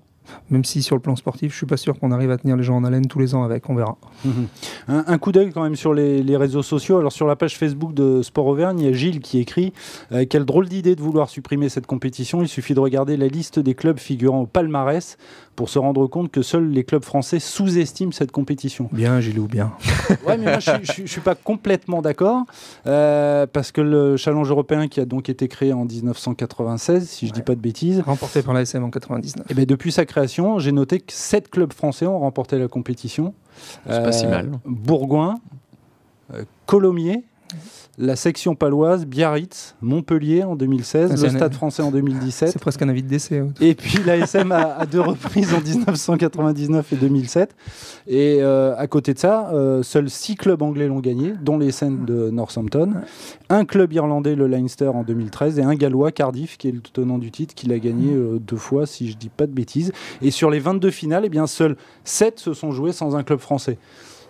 même 0.50 0.64
si 0.64 0.82
sur 0.82 0.96
le 0.96 1.02
plan 1.02 1.16
sportif, 1.16 1.52
je 1.52 1.56
suis 1.56 1.66
pas 1.66 1.76
sûr 1.76 1.98
qu'on 1.98 2.12
arrive 2.12 2.30
à 2.30 2.38
tenir 2.38 2.56
les 2.56 2.62
gens 2.62 2.76
en 2.76 2.84
haleine 2.84 3.06
tous 3.06 3.18
les 3.18 3.34
ans 3.34 3.42
avec, 3.42 3.68
on 3.68 3.74
verra. 3.74 3.96
Un, 4.88 5.18
coup 5.18 5.32
d'œil 5.32 5.50
quand 5.50 5.62
même 5.62 5.76
sur 5.76 5.94
les, 5.94 6.36
réseaux 6.36 6.62
sociaux. 6.62 6.98
Alors 6.98 7.12
sur 7.12 7.26
la 7.26 7.36
page 7.36 7.56
Facebook 7.56 7.94
de 7.94 8.22
Sport 8.22 8.46
Auvergne, 8.46 8.80
il 8.80 8.86
y 8.86 8.88
a 8.88 8.92
Gilles 8.92 9.20
qui 9.20 9.38
écrit 9.38 9.72
euh, 10.12 10.24
Quelle 10.28 10.44
drôle 10.44 10.68
d'idée 10.68 10.94
de 10.94 11.02
vouloir 11.02 11.30
supprimer 11.30 11.68
cette 11.68 11.86
compétition. 11.86 12.42
Il 12.42 12.48
suffit 12.48 12.74
de 12.74 12.80
regarder 12.80 13.16
la 13.16 13.28
liste 13.28 13.58
des 13.58 13.74
clubs 13.74 13.98
figurant 13.98 14.42
au 14.42 14.46
palmarès 14.46 15.16
pour 15.56 15.70
se 15.70 15.78
rendre 15.78 16.06
compte 16.06 16.30
que 16.30 16.42
seuls 16.42 16.68
les 16.68 16.84
clubs 16.84 17.02
français 17.02 17.40
sous-estiment 17.40 18.12
cette 18.12 18.30
compétition. 18.30 18.88
Bien, 18.92 19.20
Gilou, 19.20 19.48
bien. 19.48 19.72
ouais, 20.26 20.36
mais 20.36 20.44
moi, 20.44 20.58
je 20.60 21.02
ne 21.02 21.06
suis 21.06 21.20
pas 21.20 21.34
complètement 21.34 22.02
d'accord, 22.02 22.44
euh, 22.86 23.46
parce 23.46 23.72
que 23.72 23.80
le 23.80 24.16
challenge 24.16 24.50
européen 24.50 24.86
qui 24.86 25.00
a 25.00 25.06
donc 25.06 25.28
été 25.28 25.48
créé 25.48 25.72
en 25.72 25.84
1996, 25.84 27.08
si 27.08 27.26
je 27.26 27.32
ne 27.32 27.36
dis 27.36 27.42
pas 27.42 27.54
de 27.54 27.60
bêtises... 27.60 28.02
Remporté 28.06 28.42
par 28.42 28.54
la 28.54 28.62
SM 28.62 28.84
en 28.84 28.90
99. 28.90 29.46
Et 29.46 29.48
eh 29.50 29.54
bien, 29.54 29.64
depuis 29.64 29.90
sa 29.90 30.04
création, 30.04 30.58
j'ai 30.58 30.72
noté 30.72 31.00
que 31.00 31.12
sept 31.12 31.48
clubs 31.48 31.72
français 31.72 32.06
ont 32.06 32.18
remporté 32.18 32.58
la 32.58 32.68
compétition. 32.68 33.34
C'est 33.86 34.02
pas 34.02 34.12
si 34.12 34.26
mal. 34.26 34.50
Euh, 34.52 34.58
Bourgoin, 34.66 35.36
euh, 36.34 36.44
Colomiers, 36.66 37.24
la 37.98 38.14
section 38.14 38.54
paloise, 38.54 39.06
Biarritz, 39.06 39.74
Montpellier 39.80 40.44
en 40.44 40.54
2016, 40.54 41.12
ah, 41.12 41.22
le 41.22 41.30
Stade 41.30 41.54
français 41.54 41.82
en 41.82 41.90
2017. 41.90 42.50
C'est 42.50 42.58
presque 42.58 42.82
un 42.82 42.88
avis 42.90 43.02
de 43.02 43.08
décès. 43.08 43.42
Et 43.60 43.74
puis 43.74 43.98
l'ASM 44.04 44.52
à, 44.52 44.76
à 44.76 44.84
deux 44.84 45.00
reprises 45.00 45.54
en 45.54 45.60
1999 45.60 46.92
et 46.92 46.96
2007. 46.96 47.56
Et 48.06 48.38
euh, 48.40 48.76
à 48.76 48.86
côté 48.86 49.14
de 49.14 49.18
ça, 49.18 49.50
euh, 49.52 49.82
seuls 49.82 50.10
six 50.10 50.36
clubs 50.36 50.60
anglais 50.60 50.88
l'ont 50.88 51.00
gagné, 51.00 51.32
dont 51.40 51.56
les 51.56 51.72
Saints 51.72 52.04
de 52.06 52.30
Northampton, 52.30 52.92
un 53.48 53.64
club 53.64 53.92
irlandais, 53.94 54.34
le 54.34 54.46
Leinster 54.46 54.88
en 54.88 55.02
2013, 55.02 55.58
et 55.58 55.62
un 55.62 55.74
gallois, 55.74 56.12
Cardiff, 56.12 56.58
qui 56.58 56.68
est 56.68 56.72
le 56.72 56.80
tenant 56.80 57.18
du 57.18 57.30
titre, 57.30 57.54
qui 57.54 57.66
l'a 57.66 57.78
gagné 57.78 58.12
euh, 58.12 58.38
deux 58.38 58.56
fois, 58.56 58.84
si 58.84 59.10
je 59.10 59.16
dis 59.16 59.30
pas 59.30 59.46
de 59.46 59.52
bêtises. 59.52 59.92
Et 60.20 60.30
sur 60.30 60.50
les 60.50 60.58
22 60.58 60.90
finales, 60.90 61.24
eh 61.24 61.30
bien, 61.30 61.46
seuls 61.46 61.76
7 62.04 62.38
se 62.38 62.52
sont 62.52 62.72
joués 62.72 62.92
sans 62.92 63.16
un 63.16 63.22
club 63.22 63.38
français. 63.38 63.78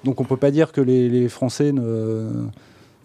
Donc 0.04 0.20
on 0.20 0.24
peut 0.24 0.36
pas 0.36 0.52
dire 0.52 0.70
que 0.70 0.80
les, 0.80 1.08
les 1.08 1.28
Français 1.28 1.72
ne 1.72 2.46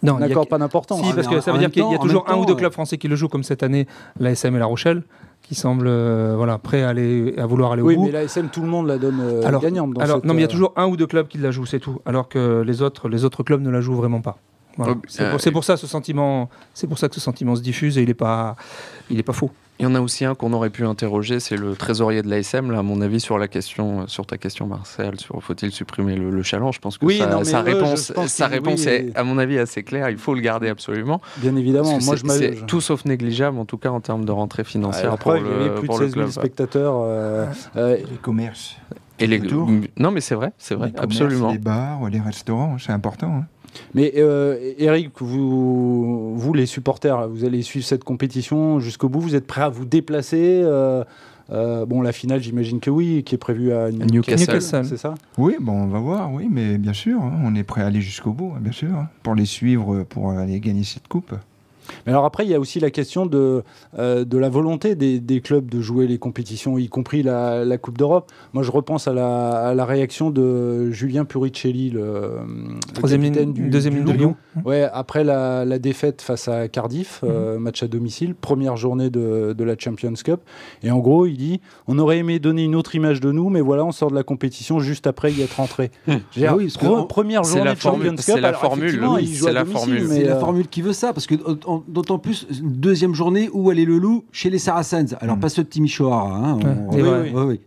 Non, 0.04 0.18
D'accord, 0.18 0.48
pas 0.48 0.58
d'importance. 0.58 1.06
Si, 1.06 1.14
parce 1.14 1.28
que 1.28 1.42
ça 1.42 1.52
veut 1.52 1.60
dire 1.60 1.72
qu'il 1.72 1.84
y 1.84 1.96
a 1.96 2.00
toujours 2.00 2.30
un 2.30 2.38
ou 2.38 2.46
deux 2.46 2.56
clubs 2.56 2.74
français 2.74 2.98
qui 2.98 3.08
le 3.08 3.16
jouent, 3.16 3.30
comme 3.30 3.44
cette 3.44 3.64
année, 3.64 3.88
l'ASM 4.20 4.56
et 4.56 4.60
La 4.60 4.66
Rochelle 4.66 5.04
qui 5.42 5.56
semblent 5.56 5.90
voilà, 6.36 6.60
prêts 6.60 6.84
à, 6.84 6.90
aller, 6.90 7.34
à 7.38 7.48
vouloir 7.48 7.72
aller 7.72 7.82
au 7.82 7.86
bout. 7.86 7.92
Oui, 7.92 7.98
mais 7.98 8.12
l'ASM, 8.12 8.50
tout 8.50 8.62
le 8.62 8.68
monde 8.68 8.88
la 8.88 8.98
donne 8.98 9.42
gagnante. 9.60 10.00
alors, 10.00 10.24
non, 10.24 10.34
mais 10.34 10.42
il 10.42 10.44
y 10.44 10.46
a 10.46 10.48
toujours 10.48 10.72
un 10.76 10.86
ou 10.86 10.96
deux 10.96 11.08
clubs 11.08 11.28
qui 11.28 11.40
la 11.40 11.52
jouent, 11.52 11.66
c'est 11.66 11.80
tout. 11.80 12.00
Alors 12.06 12.30
que 12.30 12.62
les 12.62 12.82
autres, 12.82 13.10
les 13.10 13.26
autres 13.26 13.44
clubs 13.44 13.62
ne 13.62 13.70
la 13.70 13.82
jouent 13.82 13.96
vraiment 13.96 14.22
pas. 14.22 14.38
C'est 15.08 15.52
pour, 15.52 15.64
ça 15.64 15.78
ce 15.78 15.88
sentiment, 15.88 16.50
c'est 16.74 16.88
pour 16.88 16.98
ça 16.98 17.10
que 17.10 17.16
ce 17.16 17.22
sentiment 17.22 17.56
se 17.56 17.62
diffuse 17.62 17.98
et 17.98 18.02
il 18.02 18.08
n'est 18.08 18.14
pas, 18.14 18.56
il 19.10 19.20
est 19.20 19.24
pas 19.24 19.34
faux. 19.34 19.52
Il 19.82 19.86
y 19.86 19.88
en 19.88 19.96
a 19.96 20.00
aussi 20.00 20.26
un 20.26 20.36
qu'on 20.36 20.54
aurait 20.54 20.70
pu 20.70 20.86
interroger, 20.86 21.40
c'est 21.40 21.58
le 21.58 21.76
trésorier 21.76 22.22
de 22.22 22.30
l'ASM. 22.30 22.70
Là, 22.70 22.80
à 22.80 22.82
mon 22.84 23.02
avis, 23.02 23.20
sur 23.20 23.40
la 23.40 23.48
question, 23.48 24.08
sur 24.08 24.28
ta 24.28 24.38
question, 24.38 24.68
Marcel, 24.68 25.20
sur 25.20 25.42
faut-il 25.42 25.72
supprimer 25.72 26.16
le, 26.16 26.44
challenge, 26.44 26.76
je 26.76 26.80
pense 26.80 27.00
que 27.00 27.08
sa, 27.44 27.62
réponse, 27.64 28.14
sa 28.28 28.46
réponse 28.46 28.86
est, 28.86 29.12
à 29.16 29.24
mon 29.24 29.40
avis, 29.40 29.58
assez 29.58 29.82
claire. 29.82 30.12
Il 30.12 30.20
faut 30.20 30.36
le 30.36 30.42
garder 30.42 30.70
absolument. 30.70 31.20
Bien 31.38 31.56
évidemment. 31.56 31.98
Moi, 32.00 32.16
je 32.16 32.28
c'est 32.28 32.68
tout 32.68 32.80
sauf 32.80 33.06
négligeable, 33.06 33.58
en 33.58 33.66
tout 33.66 33.80
cas 33.80 33.90
en 33.90 34.02
termes 34.02 34.24
de 34.24 34.32
rentrée 34.32 34.64
financière 34.64 35.18
pour, 35.18 35.32
le, 35.32 35.40
il 35.40 35.46
y 35.46 35.70
avait 35.70 35.80
plus 35.80 35.88
de 35.88 35.94
16 35.94 36.14
000 36.14 36.28
spectateurs. 36.28 36.94
Euh, 36.98 37.48
euh, 37.76 37.98
les 37.98 38.18
commerces. 38.22 38.76
Et 39.18 39.26
les 39.26 39.40
Non, 39.98 40.12
mais 40.12 40.22
c'est 40.22 40.36
vrai, 40.36 40.52
c'est 40.60 40.76
vrai, 40.76 40.94
absolument. 40.96 41.52
Les 41.52 41.58
bars, 41.58 42.08
les 42.08 42.20
restaurants, 42.20 42.78
c'est 42.78 42.92
important. 42.92 43.36
Hein. 43.36 43.46
Mais 43.94 44.14
euh, 44.18 44.74
Eric, 44.78 45.12
vous, 45.20 46.36
vous, 46.36 46.54
les 46.54 46.66
supporters, 46.66 47.28
vous 47.28 47.46
allez 47.46 47.62
suivre 47.62 47.86
cette 47.86 48.04
compétition 48.04 48.80
jusqu'au 48.80 49.10
bout. 49.10 49.20
Vous 49.20 49.36
êtes 49.36 49.48
prêts 49.48 49.62
à 49.62 49.70
vous 49.70 49.86
déplacer 49.86 50.62
euh, 50.64 51.04
euh, 51.52 51.86
Bon, 51.86 52.02
la 52.02 52.12
finale, 52.12 52.42
j'imagine 52.42 52.80
que 52.80 52.90
oui, 52.90 53.24
qui 53.24 53.36
est 53.36 53.38
prévue 53.38 53.74
à 53.74 53.92
Newcastle, 53.92 54.62
c'est 54.62 54.98
ça? 54.98 55.16
Oui, 55.38 55.56
bon, 55.60 55.74
on 55.74 55.88
va 55.88 56.00
voir, 56.00 56.34
oui, 56.34 56.48
mais 56.50 56.78
bien 56.78 56.94
sûr, 56.94 57.22
hein, 57.22 57.40
on 57.44 57.56
est 57.56 57.64
prêt 57.64 57.82
à 57.82 57.88
aller 57.88 58.02
jusqu'au 58.02 58.32
bout, 58.32 58.54
hein, 58.56 58.60
bien 58.62 58.72
sûr, 58.72 58.94
hein, 58.94 59.10
pour 59.24 59.36
les 59.36 59.46
suivre, 59.46 60.04
pour 60.04 60.32
aller 60.32 60.60
gagner 60.60 60.84
cette 60.84 61.08
coupe. 61.08 61.34
Mais 62.06 62.12
alors 62.12 62.26
après, 62.26 62.46
il 62.46 62.50
y 62.50 62.56
a 62.56 62.60
aussi 62.60 62.80
la 62.80 62.92
question 62.92 63.26
de, 63.26 63.64
euh, 63.98 64.26
de 64.26 64.38
la 64.38 64.50
volonté 64.50 64.96
des, 64.96 65.20
des, 65.20 65.42
clubs 65.42 65.70
de 65.70 65.82
jouer 65.82 66.08
les 66.08 66.18
compétitions, 66.18 66.78
y 66.78 66.90
compris 66.90 67.24
la, 67.24 67.66
la 67.66 67.78
Coupe 67.78 67.98
d'Europe. 67.98 68.32
Moi, 68.54 68.64
je 68.64 68.72
repense 68.72 69.08
à 69.08 69.14
la, 69.14 69.52
à 69.68 69.74
la, 69.74 69.86
réaction 69.86 70.30
de 70.30 70.92
Julien 70.92 71.26
Puricelli, 71.26 71.90
le, 71.90 72.40
Troisième 72.94 73.24
capitaine 73.24 73.54
du, 73.54 73.70
deuxième 73.70 74.04
de 74.04 74.12
Lyon. 74.12 74.36
Ouais, 74.66 74.88
après 74.94 75.24
la, 75.24 75.66
la, 75.66 75.80
défaite 75.80 76.22
face 76.22 76.48
à 76.48 76.68
Cardiff, 76.68 77.22
euh, 77.24 77.56
mhm. 77.56 77.64
match 77.64 77.84
à 77.84 77.88
domicile, 77.88 78.36
première 78.36 78.78
journée 78.78 79.10
de, 79.10 79.54
de, 79.58 79.64
la 79.64 79.76
Champions 79.78 80.14
Cup. 80.14 80.42
Et 80.84 80.92
en 80.92 81.00
gros, 81.00 81.26
il 81.26 81.38
dit 81.38 81.62
on 81.88 81.98
aurait 82.00 82.18
aimé 82.18 82.40
donner 82.40 82.64
une 82.64 82.76
autre 82.76 82.96
image 82.96 83.20
de 83.20 83.32
nous, 83.32 83.50
mais 83.50 83.62
voilà, 83.62 83.86
on 83.86 83.92
sort 83.92 84.12
de 84.12 84.16
la 84.16 84.24
compétition 84.24 84.80
juste 84.80 85.08
après 85.08 85.32
y 85.32 85.42
être 85.42 85.56
rentré. 85.56 85.92
Ah 86.08 86.56
oui, 86.56 86.74
première 87.10 87.44
journée 87.44 87.74
de 87.74 87.80
Champions 87.80 88.12
Cup. 88.12 88.20
C'est 88.20 88.42
la 88.42 88.54
formule, 88.54 89.02
c'est 89.26 89.54
la 89.54 89.66
formule. 89.66 90.08
C'est 90.08 90.24
la 90.24 90.36
formule 90.38 90.68
qui 90.68 90.82
veut 90.82 90.94
ça, 90.94 91.14
parce 91.14 91.28
que 91.28 91.36
d'autant 91.88 92.20
plus 92.20 92.48
deuxième 92.62 93.14
journée 93.14 93.50
où 93.54 93.70
aller 93.70 93.86
le 93.86 93.98
loup 93.98 94.26
chez 94.32 94.50
les 94.50 94.60
Saracens. 94.60 95.16
Alors, 95.20 95.38
mm. 95.38 95.40
pas 95.40 95.50
ceux 95.50 95.64
de 95.64 95.70
Timișoara. 95.70 96.32
Hein, 96.32 96.60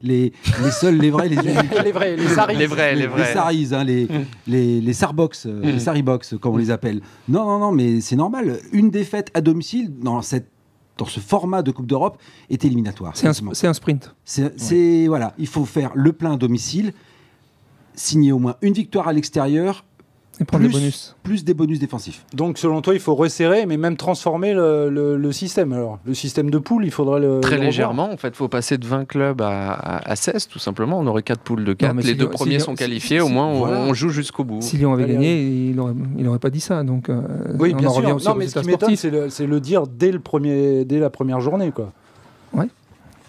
les, 0.03 0.33
les, 0.63 0.71
seuls, 0.71 0.97
les 0.97 1.11
vrais, 1.11 1.29
les, 1.29 1.37
les 1.85 1.93
vrais, 1.93 2.17
les 2.17 2.29
Saris. 2.29 2.57
Les 2.57 2.67
vrais, 2.67 2.95
les 2.95 3.07
vrais. 3.07 3.29
Les 3.29 3.33
Saris, 3.33 3.69
hein, 3.73 3.85
les, 3.85 4.05
mm. 4.05 4.25
les, 4.47 4.81
les 4.81 4.93
Sarbox, 4.93 5.47
euh, 5.47 5.61
les 5.63 5.75
mm. 5.75 5.79
Saribox, 5.79 6.35
comme 6.41 6.55
on 6.55 6.59
les 6.59 6.71
appelle. 6.71 7.01
Non, 7.29 7.45
non, 7.45 7.59
non, 7.59 7.73
mais 7.73 8.01
c'est 8.01 8.17
normal. 8.17 8.59
Une 8.73 8.91
défaite 8.91 9.31
à 9.35 9.41
domicile 9.41 9.93
dans 9.99 10.23
cette 10.23 10.49
dans 10.97 11.07
ce 11.07 11.19
format 11.19 11.63
de 11.63 11.73
Coupe 11.73 11.87
d'Europe 11.87 12.19
est 12.51 12.65
éliminatoire. 12.65 13.17
C'est 13.17 13.27
un, 13.27 13.31
un, 13.31 13.75
sprint. 13.75 14.15
C'est 14.25 15.07
voilà, 15.09 15.35
il 15.39 15.49
faut 15.49 15.65
faire 15.65 15.91
le 15.95 16.13
plein 16.13 16.35
à 16.35 16.37
domicile, 16.37 16.93
signer 17.95 18.31
au 18.31 18.39
moins 18.39 18.55
une 18.63 18.75
victoire 18.75 19.09
à 19.09 19.13
l'extérieur 19.13 19.85
et 20.41 20.45
prendre 20.45 20.65
plus, 20.65 20.73
des 20.73 20.79
bonus. 20.79 21.17
Plus 21.23 21.45
des 21.45 21.55
bonus 21.55 21.79
défensifs. 21.79 22.25
Donc 22.35 22.59
selon 22.59 22.83
toi, 22.83 22.95
il 22.95 23.01
faut 23.01 23.15
resserrer, 23.15 23.67
mais 23.67 23.77
même 23.77 23.97
transformer 23.97 24.53
le, 24.53 24.89
le, 24.91 25.33
système. 25.33 25.73
Alors, 25.73 25.99
le 26.05 26.15
système 26.15 26.51
de 26.51 26.59
poule, 26.59 26.85
il 26.85 26.91
faudrait 26.91 27.21
le. 27.21 27.41
Très 27.41 27.59
légèrement, 27.59 28.11
en 28.11 28.17
fait, 28.17 28.29
il 28.29 28.35
faut 28.35 28.49
passer 28.49 28.79
de 28.79 28.87
20 28.87 29.05
clubs 29.05 29.41
à, 29.41 29.75
à, 29.75 30.17
16, 30.17 30.49
tout 30.49 30.59
simplement. 30.59 30.99
On 30.99 31.07
aurait 31.07 31.23
4 31.23 31.41
poules 31.41 31.65
de 31.65 31.73
4. 31.73 31.97
les 32.03 32.15
deux 32.15 32.31
premiers 32.31 32.59
sont 32.59 32.75
qualifiés, 32.75 33.21
au 33.21 33.29
moins 33.29 33.47
on, 33.47 33.95
joue 33.95 34.09
jusqu'au 34.09 34.45
bout. 34.45 34.61
Si 34.61 34.77
Lyon 34.77 34.93
avait 34.93 35.07
gagné, 35.07 35.41
il 35.69 35.77
n'aurait 35.77 35.95
il 36.19 36.27
aurait 36.27 36.39
pas 36.39 36.51
dit 36.51 36.61
ça. 36.61 36.83
Donc, 36.83 37.09
euh, 37.09 37.21
oui, 37.59 37.75
bien 37.75 37.91
sûr. 37.91 38.03
non, 38.03 38.35
mais 38.35 38.49
ce 38.49 38.59
qui 38.59 38.67
m'étonne, 38.67 38.97
c'est 38.97 39.11
le, 39.11 39.29
le, 39.47 39.61
dire 39.61 39.87
dès, 39.87 40.11
le 40.11 40.19
premier, 40.19 40.85
dès 40.85 40.99
la 40.99 41.11
première 41.11 41.41
journée. 41.41 41.71
Quoi. 41.71 41.93
Ouais. 42.53 42.69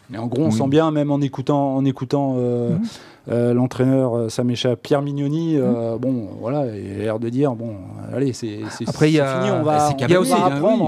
Mais 0.09 0.17
en 0.17 0.27
gros, 0.27 0.43
on 0.43 0.51
sent 0.51 0.67
bien, 0.67 0.91
même 0.91 1.11
en 1.11 1.19
écoutant, 1.21 1.75
en 1.75 1.85
écoutant 1.85 2.35
euh, 2.37 2.71
mhm. 2.71 2.85
Euh, 3.29 3.53
l'entraîneur, 3.53 4.29
ça 4.29 4.43
m'échappe, 4.43 4.81
Pierre 4.81 5.01
Mignoni, 5.01 5.57
euh, 5.57 5.93
mhm. 5.93 5.99
bon, 5.99 6.29
voilà, 6.39 6.65
il 6.75 6.93
a 6.93 6.97
l'air 7.03 7.19
de 7.19 7.29
dire, 7.29 7.55
bon, 7.55 7.75
allez, 8.13 8.33
c'est 8.33 8.59
Après, 8.87 9.09
il 9.09 9.15
y 9.15 9.19
a, 9.19 9.41
fini, 9.41 9.51
on 9.51 9.63
va, 9.63 9.89
il 9.97 10.09
y 10.09 10.15
a 10.15 10.19
aussi, 10.19 10.33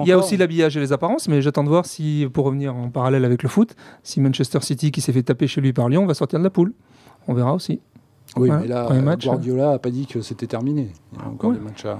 il 0.04 0.08
y 0.08 0.12
a 0.12 0.17
aussi 0.17 0.38
l'habillage 0.38 0.78
et 0.78 0.80
les 0.80 0.93
apparences, 0.93 1.28
mais 1.28 1.41
j'attends 1.41 1.63
de 1.63 1.69
voir 1.69 1.86
si, 1.86 2.28
pour 2.32 2.45
revenir 2.45 2.76
en 2.76 2.89
parallèle 2.89 3.26
avec 3.26 3.43
le 3.43 3.50
foot, 3.50 3.76
si 4.04 4.21
Manchester 4.21 4.60
City, 4.62 4.91
qui 4.91 5.02
s'est 5.02 5.13
fait 5.13 5.23
taper 5.23 5.47
chez 5.47 5.62
lui 5.62 5.73
par 5.73 5.89
Lyon, 5.89 6.06
va 6.06 6.13
sortir 6.13 6.39
de 6.39 6.43
la 6.43 6.50
poule. 6.50 6.73
On 7.28 7.34
verra 7.34 7.54
aussi. 7.54 7.80
Oui, 8.36 8.50
mais 8.52 8.67
là, 8.67 8.88
Guardiola 9.15 9.71
n'a 9.71 9.80
pas 9.80 9.89
dit 9.89 10.06
que 10.06 10.21
c'était 10.21 10.47
terminé. 10.47 10.91
Il 11.13 11.19
y 11.19 11.21
a 11.21 11.28
encore 11.28 11.54
des 11.54 11.60
matchs 11.60 11.86
à... 11.86 11.97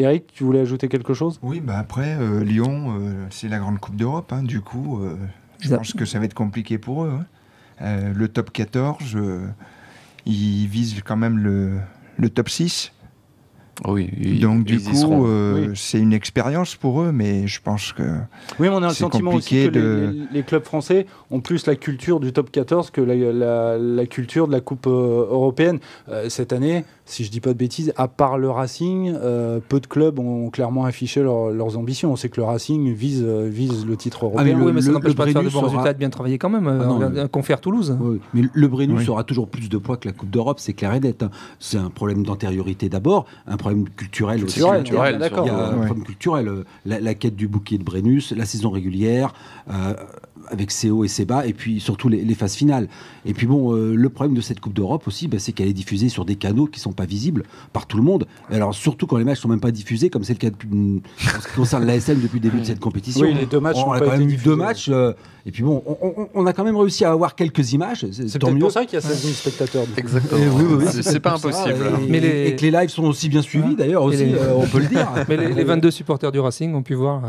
Eric, 0.00 0.28
tu 0.32 0.44
voulais 0.44 0.60
ajouter 0.60 0.88
quelque 0.88 1.12
chose? 1.12 1.40
Oui, 1.42 1.60
bah 1.60 1.76
après, 1.76 2.16
Lyon, 2.44 2.94
c'est 3.30 3.48
la 3.48 3.58
grande 3.58 3.78
Coupe 3.78 3.96
d'Europe, 3.96 4.32
hein, 4.32 4.42
du 4.42 4.60
coup 4.60 5.00
je 5.60 5.74
pense 5.74 5.92
que 5.92 6.04
ça 6.04 6.18
va 6.18 6.24
être 6.24 6.34
compliqué 6.34 6.78
pour 6.78 7.04
eux. 7.04 7.12
Hein. 7.12 7.26
Euh, 7.80 8.12
le 8.14 8.28
top 8.28 8.50
14, 8.52 9.14
euh, 9.14 9.46
ils 10.26 10.66
visent 10.66 11.02
quand 11.04 11.16
même 11.16 11.38
le, 11.38 11.78
le 12.16 12.30
top 12.30 12.48
6. 12.48 12.92
Oui, 13.86 14.10
Donc 14.40 14.64
du 14.64 14.80
coup, 14.80 15.24
euh, 15.28 15.72
c'est 15.76 16.00
une 16.00 16.12
expérience 16.12 16.74
pour 16.74 17.00
eux, 17.00 17.12
mais 17.12 17.46
je 17.46 17.62
pense 17.62 17.92
que 17.92 18.02
oui, 18.58 18.68
on 18.68 18.82
a 18.82 18.88
le 18.88 18.92
sentiment 18.92 19.34
aussi 19.34 19.70
que 19.70 20.26
les, 20.32 20.42
clubs 20.42 20.64
français 20.64 21.06
ont 21.30 21.40
plus 21.40 21.64
la 21.66 21.76
culture 21.76 22.18
du 22.18 22.32
top 22.32 22.50
14 22.50 22.90
que 22.90 23.00
la, 23.00 23.78
la, 23.78 24.06
culture 24.06 24.48
de 24.48 24.52
la 24.52 24.60
Coupe 24.60 24.88
européenne. 24.88 25.78
cette 26.28 26.52
année, 26.52 26.84
si 27.08 27.24
je 27.24 27.30
dis 27.30 27.40
pas 27.40 27.54
de 27.54 27.58
bêtises, 27.58 27.92
à 27.96 28.06
part 28.06 28.36
le 28.36 28.50
Racing, 28.50 29.14
euh, 29.14 29.60
peu 29.66 29.80
de 29.80 29.86
clubs 29.86 30.18
ont 30.18 30.50
clairement 30.50 30.84
affiché 30.84 31.22
leurs 31.22 31.78
ambitions. 31.78 32.12
On 32.12 32.16
sait 32.16 32.28
que 32.28 32.38
le 32.38 32.44
Racing 32.44 32.92
vise, 32.92 33.24
euh, 33.26 33.48
vise 33.50 33.86
le 33.86 33.96
titre 33.96 34.26
européen. 34.26 34.52
Ah, 34.54 34.58
mais 34.58 34.64
oui, 34.64 34.72
mais 34.72 34.82
ça 34.82 34.92
n'empêche 34.92 35.16
pas 35.16 35.24
de 35.24 35.32
faire 35.32 35.42
de 35.42 35.48
bons 35.48 35.62
résultats, 35.62 35.94
de 35.94 35.98
bien 35.98 36.10
travailler 36.10 36.38
quand 36.38 36.50
même. 36.50 36.68
Ah 36.68 37.18
euh, 37.18 37.28
confère 37.28 37.60
Toulouse. 37.60 37.96
mais 38.34 38.42
le 38.52 38.68
Brennus 38.68 39.08
aura 39.08 39.24
toujours 39.24 39.48
plus 39.48 39.68
de 39.68 39.78
poids 39.78 39.96
que 39.96 40.06
la 40.06 40.12
Coupe 40.12 40.30
d'Europe, 40.30 40.60
c'est 40.60 40.74
clair 40.74 40.92
et 40.92 41.00
net. 41.00 41.22
Hein. 41.22 41.30
C'est 41.58 41.78
un 41.78 41.90
problème 41.90 42.24
d'antériorité 42.24 42.88
d'abord, 42.88 43.24
un 43.46 43.56
problème 43.56 43.88
culturel, 43.88 44.44
aussi. 44.44 44.60
Culturel, 44.60 45.18
d'accord. 45.18 45.46
Il 45.46 45.48
y 45.48 45.50
a 45.50 45.68
un 45.68 45.78
problème 45.86 46.04
culturel. 46.04 46.64
La, 46.84 47.14
quête 47.14 47.36
du 47.36 47.48
bouquet 47.48 47.78
de 47.78 47.84
Brennus, 47.84 48.32
la 48.36 48.44
saison 48.44 48.70
régulière, 48.70 49.32
avec 50.50 50.70
ses 50.70 50.90
hauts 50.90 51.04
et 51.04 51.08
ses 51.08 51.24
bas, 51.24 51.46
et 51.46 51.52
puis 51.52 51.80
surtout 51.80 52.08
les, 52.08 52.34
phases 52.34 52.54
finales. 52.54 52.88
Et 53.24 53.34
puis 53.34 53.46
bon, 53.46 53.72
le 53.72 54.08
problème 54.08 54.36
de 54.36 54.40
cette 54.40 54.60
Coupe 54.60 54.74
d'Europe 54.74 55.06
aussi, 55.06 55.28
bah, 55.28 55.38
c'est 55.38 55.52
qu'elle 55.52 55.68
est 55.68 55.72
diffusée 55.72 56.08
sur 56.08 56.24
des 56.24 56.36
canaux 56.36 56.66
qui 56.66 56.80
sont 56.80 56.92
pas 56.92 57.06
visible 57.06 57.44
par 57.72 57.86
tout 57.86 57.96
le 57.96 58.02
monde. 58.02 58.26
alors 58.50 58.74
surtout 58.74 59.06
quand 59.06 59.16
les 59.16 59.24
matchs 59.24 59.40
sont 59.40 59.48
même 59.48 59.60
pas 59.60 59.70
diffusés, 59.70 60.10
comme 60.10 60.24
c'est 60.24 60.34
le 60.34 60.38
cas 60.38 60.50
depuis, 60.50 60.68
en 60.68 61.40
ce 61.40 61.48
qui 61.48 61.54
concerne 61.54 61.84
l'ASM 61.84 62.20
depuis 62.20 62.38
le 62.38 62.42
début 62.42 62.60
de 62.60 62.64
cette 62.64 62.80
compétition. 62.80 63.26
Oui, 63.26 63.34
les 63.34 63.46
deux 63.46 63.60
matchs. 63.60 63.78
On, 63.84 63.92
a 63.92 64.00
quand 64.00 64.10
même 64.10 64.28
eu 64.28 64.36
deux 64.36 64.56
matchs. 64.56 64.88
Euh, 64.88 65.12
et 65.46 65.50
puis 65.50 65.62
bon, 65.62 65.82
on, 66.34 66.46
a 66.46 66.52
quand 66.52 66.64
même 66.64 66.76
réussi 66.76 67.04
à 67.04 67.12
avoir 67.12 67.34
quelques 67.34 67.72
images. 67.72 68.06
C'est 68.10 68.38
peut-être 68.38 68.58
pour 68.58 68.72
ça 68.72 68.84
qu'il 68.84 68.94
y 68.94 68.96
a 68.96 69.00
16 69.00 69.22
000 69.22 69.34
spectateurs. 69.34 69.86
Exactement. 69.96 70.80
c'est 70.90 71.20
pas 71.20 71.34
impossible. 71.34 71.86
Et, 72.02 72.10
mais 72.10 72.20
les... 72.20 72.48
et, 72.48 72.56
que 72.56 72.62
les 72.62 72.70
lives 72.70 72.90
sont 72.90 73.04
aussi 73.04 73.28
bien 73.28 73.42
suivis 73.42 73.74
d'ailleurs 73.74 74.02
aussi, 74.02 74.34
euh, 74.34 74.54
on 74.56 74.66
peut 74.66 74.80
le 74.80 74.86
dire. 74.86 75.08
Mais 75.28 75.36
les, 75.36 75.64
22 75.64 75.90
supporters 75.90 76.32
du 76.32 76.40
Racing 76.40 76.74
ont 76.74 76.82
pu 76.82 76.94
voir. 76.94 77.22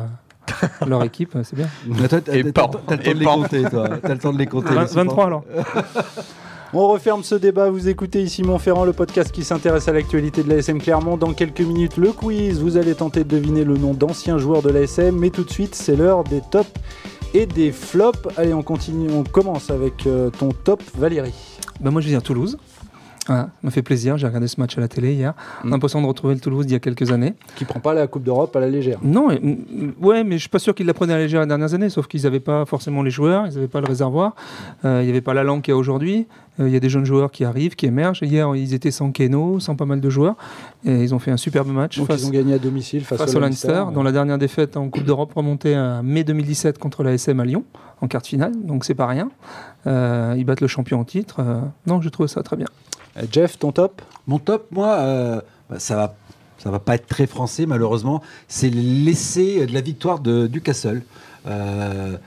Leur 0.87 1.03
équipe, 1.03 1.35
c'est 1.43 1.55
bien. 1.55 1.67
T'as 2.07 2.35
le 2.35 2.51
temps 2.51 2.69
de 2.69 3.13
les 3.13 3.25
compter, 3.25 3.63
toi. 3.63 3.89
T'as 4.01 4.13
le 4.13 4.19
temps 4.19 4.33
de 4.33 4.37
les 4.37 4.47
compter. 4.47 4.73
23 4.73 5.25
alors. 5.25 5.43
On 6.71 6.87
referme 6.87 7.23
ce 7.23 7.33
débat. 7.33 7.71
Vous 7.71 7.89
écoutez 7.89 8.21
ici 8.21 8.43
Montferrand, 8.43 8.85
le 8.85 8.93
podcast 8.93 9.31
qui 9.31 9.43
s'intéresse 9.43 9.87
à 9.87 9.93
l'actualité 9.93 10.43
de 10.43 10.49
l'ASM 10.49 10.79
Clermont. 10.79 11.17
Dans 11.17 11.33
quelques 11.33 11.61
minutes, 11.61 11.97
le 11.97 12.11
quiz. 12.11 12.59
Vous 12.59 12.77
allez 12.77 12.93
tenter 12.93 13.23
de 13.23 13.29
deviner 13.29 13.63
le 13.63 13.75
nom 13.75 13.95
d'anciens 13.95 14.37
joueurs 14.37 14.61
de 14.61 14.69
l'ASM. 14.69 15.17
Mais 15.17 15.31
tout 15.31 15.43
de 15.43 15.49
suite, 15.49 15.73
c'est 15.73 15.95
l'heure 15.95 16.23
des 16.23 16.41
tops 16.51 16.69
et 17.33 17.47
des 17.47 17.71
flops. 17.71 18.27
Allez, 18.37 18.53
on 18.53 18.61
continue. 18.61 19.09
On 19.11 19.23
commence 19.23 19.71
avec 19.71 20.05
euh, 20.05 20.29
ton 20.29 20.49
top, 20.49 20.83
Valérie. 20.95 21.33
Ben 21.79 21.89
moi, 21.89 22.01
je 22.01 22.09
viens 22.09 22.19
à 22.19 22.21
Toulouse. 22.21 22.57
Ça 23.29 23.47
m'a 23.61 23.69
fait 23.69 23.83
plaisir, 23.83 24.17
j'ai 24.17 24.25
regardé 24.25 24.47
ce 24.47 24.59
match 24.59 24.75
à 24.75 24.81
la 24.81 24.87
télé 24.87 25.13
hier. 25.13 25.35
A 25.63 25.67
l'impression 25.67 26.01
de 26.01 26.07
retrouver 26.07 26.33
le 26.33 26.39
Toulouse 26.39 26.65
d'il 26.65 26.73
y 26.73 26.75
a 26.75 26.79
quelques 26.79 27.11
années. 27.11 27.35
Qui 27.55 27.63
prend 27.63 27.79
pas 27.79 27.93
la 27.93 28.07
Coupe 28.07 28.23
d'Europe 28.23 28.55
à 28.55 28.59
la 28.59 28.67
légère. 28.67 28.97
Non, 29.03 29.27
ouais, 30.01 30.23
mais 30.23 30.37
je 30.37 30.39
suis 30.39 30.49
pas 30.49 30.57
sûr 30.57 30.73
qu'ils 30.73 30.87
la 30.87 30.95
prenaient 30.95 31.13
à 31.13 31.17
la 31.17 31.23
légère 31.23 31.41
les 31.41 31.45
dernières 31.45 31.75
années, 31.75 31.91
sauf 31.91 32.07
qu'ils 32.07 32.23
n'avaient 32.23 32.39
pas 32.39 32.65
forcément 32.65 33.03
les 33.03 33.11
joueurs, 33.11 33.45
ils 33.45 33.53
n'avaient 33.53 33.67
pas 33.67 33.81
le 33.81 33.85
réservoir, 33.87 34.33
euh, 34.83 35.01
il 35.03 35.05
n'y 35.05 35.11
avait 35.11 35.21
pas 35.21 35.35
la 35.35 35.43
langue 35.43 35.61
qu'il 35.61 35.73
y 35.73 35.75
a 35.75 35.77
aujourd'hui. 35.77 36.25
Euh, 36.59 36.67
il 36.67 36.73
y 36.73 36.75
a 36.75 36.79
des 36.79 36.89
jeunes 36.89 37.05
joueurs 37.05 37.29
qui 37.29 37.45
arrivent, 37.45 37.75
qui 37.75 37.85
émergent. 37.85 38.23
Hier, 38.23 38.55
ils 38.55 38.73
étaient 38.73 38.89
sans 38.89 39.11
Keno, 39.11 39.59
sans 39.59 39.75
pas 39.75 39.85
mal 39.85 40.01
de 40.01 40.09
joueurs. 40.09 40.35
Et 40.83 41.03
ils 41.03 41.13
ont 41.13 41.19
fait 41.19 41.29
un 41.29 41.37
superbe 41.37 41.67
match. 41.67 41.99
Donc 41.99 42.09
ils 42.11 42.25
ont 42.25 42.31
gagné 42.31 42.55
à 42.55 42.57
domicile 42.57 43.05
face, 43.05 43.19
face 43.19 43.35
au 43.35 43.39
Leinster, 43.39 43.83
dont 43.93 44.01
la 44.01 44.11
dernière 44.11 44.39
défaite 44.39 44.75
en 44.75 44.89
Coupe 44.89 45.03
d'Europe 45.03 45.31
remontait 45.35 45.75
à 45.75 46.01
mai 46.01 46.23
2017 46.23 46.79
contre 46.79 47.03
la 47.03 47.13
SM 47.13 47.39
à 47.39 47.45
Lyon, 47.45 47.63
en 48.01 48.07
quart 48.07 48.23
de 48.23 48.27
finale. 48.27 48.53
Donc 48.63 48.85
c'est 48.85 48.95
pas 48.95 49.05
rien. 49.05 49.29
Euh, 49.85 50.33
ils 50.35 50.45
battent 50.45 50.61
le 50.61 50.67
champion 50.67 50.99
en 50.99 51.03
titre. 51.03 51.41
non, 51.85 52.01
je 52.01 52.09
trouve 52.09 52.25
ça 52.25 52.41
très 52.41 52.57
bien. 52.57 52.65
Euh, 53.19 53.25
Jeff, 53.31 53.57
ton 53.57 53.71
top? 53.71 54.01
Mon 54.27 54.39
top, 54.39 54.67
moi, 54.71 54.95
euh, 54.99 55.41
bah, 55.69 55.79
ça 55.79 55.95
va 55.95 56.15
ça 56.57 56.69
va 56.71 56.79
pas 56.79 56.95
être 56.95 57.07
très 57.07 57.25
français 57.25 57.65
malheureusement. 57.65 58.21
C'est 58.49 58.69
l'essai 58.69 59.65
de 59.65 59.73
la 59.73 59.79
victoire 59.79 60.19
de 60.19 60.49
Newcastle. 60.51 61.03
Euh, 61.47 62.17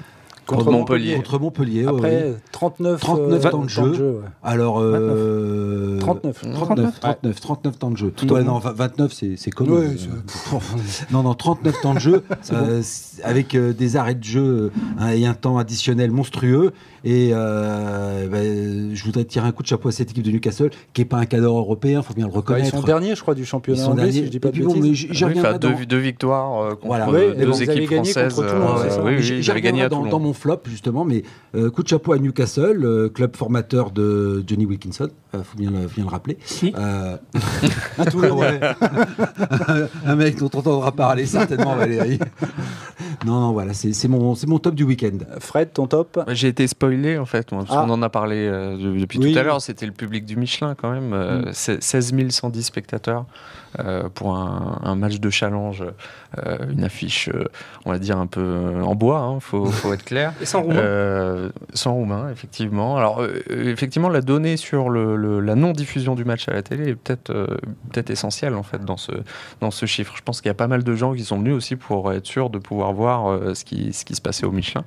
Contre, 0.56 0.70
Montpellier. 0.70 1.16
Contre 1.16 1.38
Montpellier. 1.38 1.86
Après 1.86 2.34
39, 2.52 3.00
39 3.00 3.50
temps 3.50 3.64
de 3.64 3.68
jeu. 3.68 4.20
Alors, 4.42 4.76
39. 6.00 6.42
39. 6.52 7.00
39, 7.00 7.40
39, 7.40 7.78
temps 7.78 7.90
de 7.90 7.96
jeu. 7.96 8.12
Tout 8.14 8.32
ouais, 8.32 8.44
non, 8.44 8.58
29, 8.58 9.12
c'est 9.12 9.50
commun. 9.50 9.72
Ouais, 9.72 9.96
non, 11.10 11.22
non, 11.22 11.34
39 11.34 11.80
temps 11.80 11.94
de 11.94 11.98
jeu, 11.98 12.24
euh, 12.52 12.82
avec 13.24 13.54
euh, 13.54 13.72
des 13.72 13.96
arrêts 13.96 14.14
de 14.14 14.24
jeu 14.24 14.72
hein, 14.98 15.10
et 15.10 15.26
un 15.26 15.34
temps 15.34 15.58
additionnel 15.58 16.10
monstrueux. 16.10 16.72
Et 17.04 17.30
euh, 17.32 18.28
ben, 18.28 18.94
je 18.94 19.04
voudrais 19.04 19.24
tirer 19.24 19.48
un 19.48 19.52
coup 19.52 19.64
de 19.64 19.68
chapeau 19.68 19.88
à 19.88 19.92
cette 19.92 20.12
équipe 20.12 20.24
de 20.24 20.30
Newcastle, 20.30 20.70
qui 20.92 21.00
n'est 21.00 21.06
pas 21.06 21.18
un 21.18 21.26
cadre 21.26 21.48
européen, 21.48 22.00
il 22.00 22.06
faut 22.06 22.14
bien 22.14 22.26
le 22.26 22.32
reconnaître. 22.32 22.66
Ils 22.66 22.70
sont 22.70 22.82
derniers, 22.82 23.16
je 23.16 23.22
crois, 23.22 23.34
du 23.34 23.44
championnat 23.44 23.88
anglais, 23.88 24.12
si 24.12 24.24
je 24.24 24.30
dis 24.30 24.38
pas 24.38 24.50
de 24.50 24.62
bon, 24.62 24.74
deux, 24.74 25.86
deux, 25.86 25.98
victoires 25.98 26.78
contre 26.78 26.86
voilà. 26.86 27.34
deux 27.34 27.62
équipes 27.62 27.92
françaises. 27.92 28.40
oui, 29.04 29.42
j'avais 29.42 29.60
gagné 29.60 29.82
à 29.82 29.88
Toulon. 29.88 30.10
Dans 30.12 30.20
mon 30.20 30.32
flop, 30.42 30.62
justement, 30.66 31.05
mais 31.05 31.22
coup 31.70 31.83
de 31.83 31.88
chapeau 31.88 32.12
à 32.12 32.18
Newcastle, 32.18 33.11
club 33.14 33.37
formateur 33.37 33.90
de 33.90 34.44
Johnny 34.46 34.66
Wilkinson, 34.66 35.09
il 35.35 35.44
faut 35.44 35.57
bien 35.57 35.70
le, 35.70 35.87
bien 35.87 36.05
le 36.05 36.11
rappeler. 36.11 36.38
Euh, 36.64 37.16
un 40.07 40.16
mec 40.16 40.38
dont 40.38 40.50
on 40.52 40.59
entendra 40.59 40.92
parler 40.92 41.26
certainement, 41.26 41.74
Valérie. 41.74 42.18
non, 43.24 43.40
non, 43.40 43.52
voilà, 43.52 43.72
c'est 43.74 44.09
mon, 44.09 44.35
mon 44.46 44.59
top 44.59 44.74
du 44.74 44.85
week-end. 44.85 45.18
Fred, 45.38 45.72
ton 45.72 45.87
top? 45.87 46.20
J'ai 46.28 46.48
été 46.48 46.66
spoilé 46.66 47.18
en 47.18 47.26
fait, 47.26 47.48
parce 47.48 47.66
ah. 47.70 47.85
qu'on 47.85 47.90
en 47.90 48.02
a 48.02 48.09
parlé 48.09 48.46
euh, 48.46 48.98
depuis 48.98 49.18
tout 49.18 49.38
à 49.38 49.42
l'heure. 49.42 49.62
C'était 49.62 49.87
le 49.87 49.92
public 49.92 50.24
du 50.24 50.37
Michelin 50.37 50.74
quand 50.74 50.90
même, 50.90 51.12
euh, 51.12 51.50
mm. 51.50 51.81
16 51.81 52.31
110 52.31 52.62
spectateurs. 52.62 53.26
Euh, 53.78 54.11
pour 54.11 54.37
un, 54.37 54.94
match 54.96 55.18
de 55.18 55.30
challenge, 55.30 55.82
euh, 56.37 56.58
une 56.70 56.85
affiche, 56.85 57.30
euh, 57.30 57.44
on 57.87 57.90
va 57.90 57.98
dire 57.98 58.18
un 58.18 58.26
peu 58.26 58.82
en 58.82 58.94
bois, 58.94 59.26
il 59.30 59.37
hein, 59.37 59.40
faut, 59.40 59.64
faut, 59.64 59.94
être 59.94 60.04
clair. 60.04 60.35
Et 60.42 60.44
sans 60.44 60.62
roumain 60.62 61.50
Sans 61.72 61.94
roumain, 61.94 62.30
effectivement. 62.30 62.98
Alors, 62.98 63.24
effectivement, 63.48 64.11
la 64.11 64.20
donnée 64.20 64.58
sur 64.58 64.90
le, 64.90 65.40
la 65.40 65.54
non-diffusion 65.54 66.14
du 66.14 66.24
match 66.24 66.48
à 66.48 66.52
la 66.52 66.62
télé 66.62 66.90
est 66.90 66.94
peut-être 66.94 68.11
essentielle 68.11 68.54
en 68.54 68.62
fait 68.62 68.85
dans 68.85 68.98
ce, 68.98 69.12
dans 69.61 69.70
ce 69.70 69.87
chiffre. 69.87 70.14
Je 70.16 70.22
pense 70.22 70.42
qu'il 70.42 70.48
y 70.48 70.50
a 70.50 70.54
pas 70.54 70.68
mal 70.68 70.85
de 70.85 70.94
gens 70.94 71.14
qui 71.14 71.24
sont 71.24 71.38
venus 71.38 71.54
aussi 71.54 71.76
pour 71.76 72.12
être 72.12 72.26
sûrs 72.26 72.50
de 72.50 72.58
pouvoir 72.58 72.92
voir 72.92 73.56
ce, 73.56 73.64
qui, 73.64 73.94
ce 73.94 74.04
qui 74.04 74.14
se 74.14 74.20
passait 74.20 74.44
au 74.44 74.52
Michelin. 74.52 74.85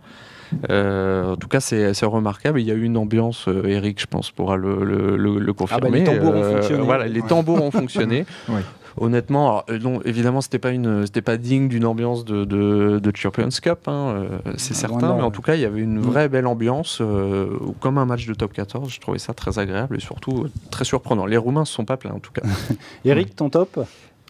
En 0.69 1.36
tout 1.38 1.47
cas, 1.47 1.60
c'est 1.60 2.05
remarquable. 2.05 2.60
Il 2.60 2.67
y 2.67 2.71
a 2.71 2.75
eu 2.75 2.84
une 2.84 2.97
ambiance, 2.97 3.47
Eric, 3.47 3.99
je 4.01 4.08
pense, 4.08 4.31
pourra 4.31 4.55
le, 4.55 4.84
le, 4.84 5.17
le, 5.17 5.53
confirmer. 5.53 5.88
Ah 5.88 5.91
bah, 5.91 5.97
les 5.97 6.03
tambours 6.03 6.36
ont 6.36 6.51
fonctionné. 6.51 6.84
Voilà, 6.84 7.08
les 7.08 7.21
tambours 7.21 7.63
ont 7.63 7.71
fonctionné. 7.79 8.25
oui 8.49 8.62
honnêtement, 8.97 9.63
alors, 9.67 9.81
non, 9.81 10.01
évidemment, 10.03 10.41
c'était 10.41 10.60
pas 10.60 10.71
une, 10.71 11.05
c'était 11.05 11.21
pas 11.21 11.38
digne 11.38 11.67
d'une 11.67 11.86
ambiance 11.86 12.25
de, 12.25 12.45
de, 12.45 13.12
Champions 13.15 13.49
Cup, 13.62 13.88
hein, 13.88 14.13
euh, 14.15 14.39
c'est 14.58 14.73
ah, 14.73 14.79
certain, 14.79 15.15
mais 15.15 15.23
en 15.23 15.31
tout 15.31 15.41
cas, 15.41 15.55
il 15.55 15.62
y 15.62 15.65
avait 15.65 15.81
une 15.81 15.99
mm. 15.99 16.01
vraie 16.01 16.29
belle 16.29 16.47
ambiance, 16.47 16.99
euh, 17.01 17.58
comme 17.79 17.97
un 17.97 18.05
match 18.05 18.25
de 18.25 18.34
top 18.34 18.53
14. 18.53 18.91
Je 18.91 18.99
trouvais 18.99 19.19
ça 19.19 19.34
très 19.34 19.60
agréable 19.60 19.95
et 19.97 19.99
surtout 19.99 20.43
euh, 20.43 20.51
très 20.71 20.86
surprenant. 20.86 21.25
Les 21.25 21.38
Roumains 21.38 21.65
se 21.65 21.73
sont 21.73 21.86
pas 21.86 21.97
plaints, 21.97 22.13
en 22.13 22.19
tout 22.19 22.31
cas. 22.31 22.41
Eric, 23.05 23.36
ton 23.36 23.49
top? 23.49 23.79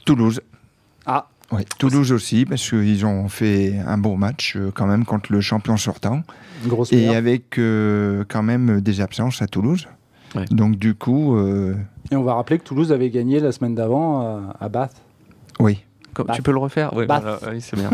Toulouse. 0.05 0.41
Ah. 1.05 1.27
Oui, 1.51 1.61
Toulouse 1.77 2.11
aussi, 2.11 2.45
parce 2.45 2.67
qu'ils 2.67 3.05
ont 3.05 3.27
fait 3.29 3.77
un 3.85 3.97
bon 3.97 4.17
match 4.17 4.57
quand 4.73 4.87
même 4.87 5.05
contre 5.05 5.31
le 5.31 5.41
champion 5.41 5.77
sortant. 5.77 6.23
Grosse 6.65 6.91
et 6.91 7.09
avec 7.15 7.55
quand 7.55 8.43
même 8.43 8.81
des 8.81 9.01
absences 9.01 9.41
à 9.41 9.47
Toulouse. 9.47 9.87
Donc 10.51 10.75
du 10.77 10.95
coup. 10.95 11.35
Euh, 11.35 11.75
Et 12.11 12.15
on 12.15 12.23
va 12.23 12.35
rappeler 12.35 12.59
que 12.59 12.63
Toulouse 12.63 12.91
avait 12.91 13.09
gagné 13.09 13.39
la 13.39 13.51
semaine 13.51 13.75
d'avant 13.75 14.21
euh, 14.21 14.39
à 14.59 14.69
Bath. 14.69 15.01
Oui. 15.59 15.83
Tu 16.33 16.41
peux 16.41 16.51
le 16.51 16.59
refaire? 16.59 16.93
Oui, 16.95 17.05
c'est 17.59 17.75
bien. 17.75 17.89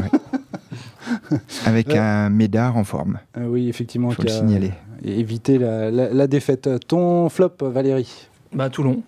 Avec 1.66 1.90
un 1.96 2.30
médard 2.30 2.78
en 2.78 2.84
forme. 2.84 3.18
Euh, 3.38 3.48
oui, 3.48 3.68
effectivement. 3.68 4.10
Il 4.12 4.16
faut 4.16 4.24
le 4.24 4.30
signaler. 4.30 4.72
Éviter 5.04 5.58
la, 5.58 5.90
la, 5.90 6.28
défaite. 6.28 6.70
Ton 6.88 7.30
flop, 7.30 7.54
Valérie? 7.62 8.28
Bah, 8.54 8.70
Toulon. 8.70 9.02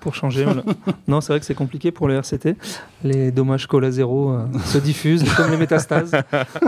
Pour 0.00 0.14
changer. 0.14 0.46
non, 1.08 1.20
c'est 1.20 1.32
vrai 1.32 1.40
que 1.40 1.46
c'est 1.46 1.54
compliqué 1.54 1.90
pour 1.90 2.08
le 2.08 2.14
RCT. 2.14 2.56
Les 3.04 3.30
dommages 3.30 3.66
cola 3.66 3.90
zéro 3.90 4.30
euh, 4.30 4.46
se 4.64 4.78
diffusent, 4.78 5.24
comme 5.34 5.50
les 5.50 5.56
métastases. 5.56 6.10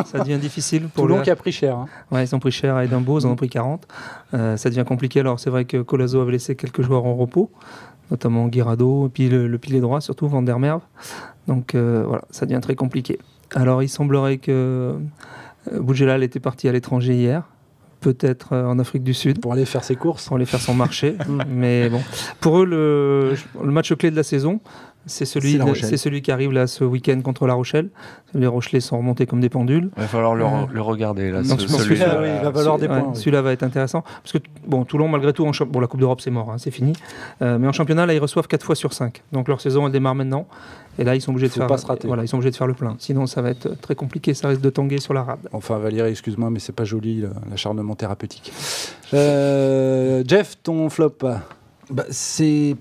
Ça 0.06 0.18
devient 0.20 0.38
difficile 0.38 0.88
pour 0.88 1.04
Toulon 1.04 1.22
qui 1.22 1.30
a 1.30 1.36
pris 1.36 1.52
cher. 1.52 1.76
Hein. 1.76 1.86
Ouais, 2.10 2.24
ils 2.24 2.34
ont 2.34 2.38
pris 2.38 2.52
cher 2.52 2.76
à 2.76 2.84
Edimbourg, 2.84 3.20
ils 3.20 3.26
en 3.26 3.30
ont 3.30 3.36
pris 3.36 3.48
40. 3.48 3.86
Euh, 4.34 4.56
ça 4.56 4.70
devient 4.70 4.84
compliqué. 4.86 5.20
Alors, 5.20 5.40
c'est 5.40 5.50
vrai 5.50 5.64
que 5.64 5.82
Colazo 5.82 6.20
avait 6.20 6.32
laissé 6.32 6.54
quelques 6.56 6.82
joueurs 6.82 7.04
en 7.04 7.14
repos, 7.14 7.50
notamment 8.10 8.46
Guirado, 8.48 9.06
et 9.06 9.10
puis 9.10 9.28
le, 9.28 9.58
pilier 9.58 9.80
droit, 9.80 10.00
surtout 10.00 10.28
Vandermerve. 10.28 10.82
Donc, 11.48 11.74
euh, 11.74 12.04
voilà, 12.06 12.22
ça 12.30 12.46
devient 12.46 12.60
très 12.60 12.74
compliqué. 12.74 13.18
Alors, 13.54 13.82
il 13.82 13.88
semblerait 13.88 14.38
que 14.38 14.96
Boudjelal 15.72 16.22
était 16.22 16.40
parti 16.40 16.68
à 16.68 16.72
l'étranger 16.72 17.14
hier 17.14 17.44
peut-être 18.02 18.52
euh, 18.52 18.66
en 18.66 18.78
Afrique 18.78 19.02
du 19.02 19.14
Sud. 19.14 19.40
Pour 19.40 19.54
aller 19.54 19.64
faire 19.64 19.84
ses 19.84 19.96
courses. 19.96 20.26
Pour 20.26 20.36
aller 20.36 20.44
faire 20.44 20.60
son 20.60 20.74
marché. 20.74 21.16
Mais 21.48 21.88
bon, 21.88 22.02
pour 22.40 22.60
eux, 22.60 22.66
le, 22.66 23.34
le 23.64 23.70
match 23.70 23.94
clé 23.94 24.10
de 24.10 24.16
la 24.16 24.22
saison, 24.22 24.60
c'est 25.06 25.24
celui, 25.24 25.58
c'est 25.74 25.96
celui 25.96 26.22
qui 26.22 26.30
arrive 26.30 26.52
là 26.52 26.66
ce 26.66 26.84
week-end 26.84 27.20
contre 27.22 27.46
La 27.46 27.54
Rochelle. 27.54 27.88
Les 28.34 28.46
Rochelais 28.46 28.80
sont 28.80 28.98
remontés 28.98 29.26
comme 29.26 29.40
des 29.40 29.48
pendules. 29.48 29.90
Il 29.96 30.02
va 30.02 30.08
falloir 30.08 30.34
le, 30.34 30.44
euh, 30.44 30.82
regarder 30.82 31.30
là. 31.30 31.42
celui-là, 31.42 32.40
va 32.42 32.50
valoir 32.50 32.78
des 32.78 32.86
points. 32.86 33.14
Celui-là 33.14 33.42
va 33.42 33.52
être 33.52 33.62
intéressant 33.62 34.02
parce 34.22 34.32
que 34.32 34.38
bon, 34.66 34.84
Toulon 34.84 35.08
malgré 35.08 35.32
tout, 35.32 35.44
en 35.44 35.52
bon, 35.66 35.80
la 35.80 35.86
Coupe 35.86 36.00
d'Europe 36.00 36.20
c'est 36.20 36.30
mort, 36.30 36.50
hein, 36.50 36.58
c'est 36.58 36.70
fini. 36.70 36.92
Euh, 37.42 37.58
mais 37.58 37.66
en 37.66 37.72
championnat 37.72 38.06
là, 38.06 38.14
ils 38.14 38.20
reçoivent 38.20 38.46
4 38.46 38.64
fois 38.64 38.74
sur 38.74 38.92
5. 38.92 39.22
Donc 39.32 39.48
leur 39.48 39.60
saison 39.60 39.86
elle 39.86 39.92
démarre 39.92 40.14
maintenant. 40.14 40.46
Et 40.98 41.04
là, 41.04 41.14
ils 41.14 41.22
sont 41.22 41.30
obligés 41.30 41.48
de 41.48 41.52
faire. 41.54 41.66
Pas 41.66 41.78
se 41.78 41.86
rater. 41.86 42.06
Voilà, 42.06 42.22
ils 42.22 42.28
sont 42.28 42.36
obligés 42.36 42.50
de 42.50 42.56
faire 42.56 42.66
le 42.66 42.74
plein. 42.74 42.96
Sinon, 42.98 43.26
ça 43.26 43.40
va 43.40 43.48
être 43.48 43.80
très 43.80 43.94
compliqué. 43.94 44.34
Ça 44.34 44.48
risque 44.48 44.60
de 44.60 44.68
tanguer 44.68 44.98
sur 44.98 45.14
la 45.14 45.22
rade. 45.22 45.48
Enfin, 45.52 45.78
Valérie, 45.78 46.10
excuse-moi, 46.10 46.50
mais 46.50 46.58
c'est 46.58 46.74
pas 46.74 46.84
joli 46.84 47.24
l'acharnement 47.50 47.94
thérapeutique. 47.94 48.52
Euh, 49.14 50.22
Jeff, 50.26 50.58
ton 50.62 50.90
flop? 50.90 51.16
Bah, 51.90 52.04
c'est 52.10 52.76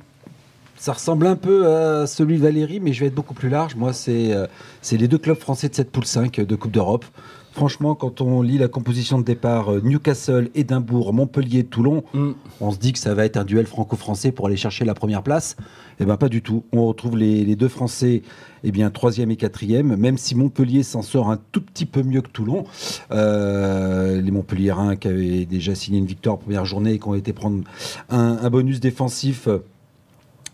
ça 0.81 0.93
ressemble 0.93 1.27
un 1.27 1.35
peu 1.35 1.71
à 1.71 2.07
celui 2.07 2.37
de 2.37 2.41
Valérie, 2.41 2.79
mais 2.79 2.91
je 2.91 3.01
vais 3.01 3.05
être 3.05 3.13
beaucoup 3.13 3.35
plus 3.35 3.49
large. 3.49 3.75
Moi, 3.75 3.93
c'est 3.93 4.33
euh, 4.33 4.47
les 4.91 5.07
deux 5.07 5.19
clubs 5.19 5.37
français 5.37 5.69
de 5.69 5.75
cette 5.75 5.91
poule 5.91 6.05
5 6.05 6.41
de 6.41 6.55
Coupe 6.55 6.71
d'Europe. 6.71 7.05
Franchement, 7.51 7.93
quand 7.93 8.19
on 8.19 8.41
lit 8.41 8.57
la 8.57 8.67
composition 8.67 9.19
de 9.19 9.23
départ 9.23 9.71
euh, 9.71 9.81
Newcastle, 9.83 10.49
Édimbourg, 10.55 11.13
Montpellier, 11.13 11.65
Toulon, 11.65 12.03
mm. 12.15 12.31
on 12.61 12.71
se 12.71 12.79
dit 12.79 12.93
que 12.93 12.97
ça 12.97 13.13
va 13.13 13.25
être 13.25 13.37
un 13.37 13.43
duel 13.43 13.67
franco-français 13.67 14.31
pour 14.31 14.47
aller 14.47 14.57
chercher 14.57 14.83
la 14.83 14.95
première 14.95 15.21
place. 15.21 15.55
Eh 15.99 16.05
bien, 16.05 16.17
pas 16.17 16.29
du 16.29 16.41
tout. 16.41 16.63
On 16.73 16.87
retrouve 16.87 17.15
les, 17.15 17.55
deux 17.55 17.67
Français, 17.67 18.23
eh 18.63 18.71
bien, 18.71 18.89
troisième 18.89 19.29
et 19.29 19.35
quatrième, 19.35 19.95
même 19.95 20.17
si 20.17 20.33
Montpellier 20.33 20.81
s'en 20.81 21.03
sort 21.03 21.29
un 21.29 21.37
tout 21.51 21.61
petit 21.61 21.85
peu 21.85 22.01
mieux 22.01 22.21
que 22.21 22.29
Toulon. 22.29 22.63
Euh, 23.11 24.19
les 24.19 24.31
Montpelliérains 24.31 24.95
qui 24.95 25.09
avaient 25.09 25.45
déjà 25.45 25.75
signé 25.75 25.99
une 25.99 26.07
victoire 26.07 26.35
en 26.35 26.39
première 26.39 26.65
journée 26.65 26.93
et 26.93 26.97
qui 26.97 27.07
ont 27.07 27.13
été 27.13 27.33
prendre 27.33 27.63
un 28.09 28.49
bonus 28.49 28.79
défensif 28.79 29.47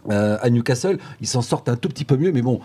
à 0.10 0.50
Newcastle. 0.50 0.98
Ils 1.22 1.28
s'en 1.28 1.42
sortent 1.42 1.70
un 1.70 1.76
tout 1.76 1.90
petit 1.90 2.06
peu 2.06 2.18
mieux, 2.18 2.32
mais 2.32 2.42
bon, 2.42 2.60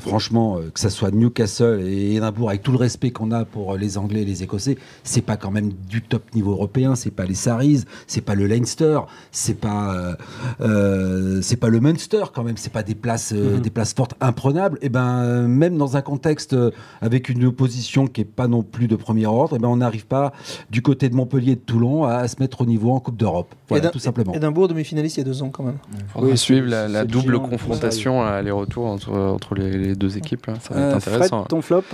franchement, 0.00 0.58
euh, 0.58 0.70
que 0.70 0.80
ce 0.80 0.88
soit 0.88 1.10
Newcastle 1.10 1.80
et 1.84 2.16
Edinburgh, 2.16 2.48
avec 2.48 2.62
tout 2.62 2.72
le 2.72 2.78
respect 2.78 3.10
qu'on 3.10 3.30
a 3.30 3.44
pour 3.44 3.72
euh, 3.72 3.78
les 3.78 3.98
Anglais 3.98 4.22
et 4.22 4.24
les 4.24 4.42
Écossais, 4.42 4.76
c'est 5.04 5.22
pas 5.22 5.36
quand 5.36 5.50
même 5.50 5.72
du 5.88 6.02
top 6.02 6.34
niveau 6.34 6.52
européen. 6.52 6.94
C'est 6.94 7.10
pas 7.10 7.24
les 7.24 7.34
Saris, 7.34 7.84
c'est 8.06 8.20
pas 8.20 8.34
le 8.34 8.46
Leinster, 8.46 9.00
c'est 9.32 9.58
pas 9.58 10.16
euh, 10.60 11.40
c'est 11.42 11.56
pas 11.56 11.68
le 11.68 11.80
Munster 11.80 12.24
quand 12.34 12.42
même. 12.42 12.56
C'est 12.56 12.72
pas 12.72 12.82
des 12.82 12.94
places 12.94 13.32
mhm. 13.32 13.60
des 13.60 13.70
places 13.70 13.94
fortes 13.94 14.14
imprenables. 14.20 14.78
Et 14.82 14.88
ben 14.88 15.46
même 15.46 15.76
dans 15.76 15.96
un 15.96 16.02
contexte 16.02 16.56
avec 17.00 17.28
une 17.28 17.44
opposition 17.44 18.06
qui 18.06 18.22
est 18.22 18.24
pas 18.24 18.48
non 18.48 18.62
plus 18.62 18.88
de 18.88 18.96
premier 18.96 19.26
ordre, 19.26 19.56
et 19.56 19.58
ben 19.58 19.68
on 19.68 19.76
n'arrive 19.76 20.06
pas 20.06 20.32
du 20.70 20.82
côté 20.82 21.08
de 21.08 21.14
Montpellier 21.14 21.52
et 21.52 21.56
de 21.56 21.60
Toulon 21.60 22.04
à, 22.04 22.26
se 22.28 22.36
mettre 22.40 22.60
au 22.60 22.66
niveau 22.66 22.92
en 22.92 23.00
Coupe 23.00 23.16
d'Europe. 23.16 23.54
Voilà, 23.68 23.88
tout 23.90 23.98
simplement. 23.98 24.32
Edinburgh 24.34 24.68
demi-finaliste 24.68 25.16
il 25.16 25.20
y 25.20 25.22
a 25.22 25.24
deux 25.24 25.42
ans 25.42 25.50
quand 25.50 25.64
même. 25.64 25.78
On 26.14 26.24
va 26.24 26.36
suivre 26.36 26.68
la, 26.68 27.04
double 27.04 27.38
confrontation 27.40 28.22
aller-retour 28.22 28.86
entre, 28.86 29.12
entre 29.12 29.54
les 29.54 29.70
les 29.70 29.89
deux 29.94 30.16
équipes. 30.16 30.46
Ça 30.60 30.74
va 30.74 30.80
être 30.80 30.92
euh, 30.92 30.96
intéressant. 30.96 31.38
Fred, 31.40 31.48
ton 31.48 31.62
flop 31.62 31.84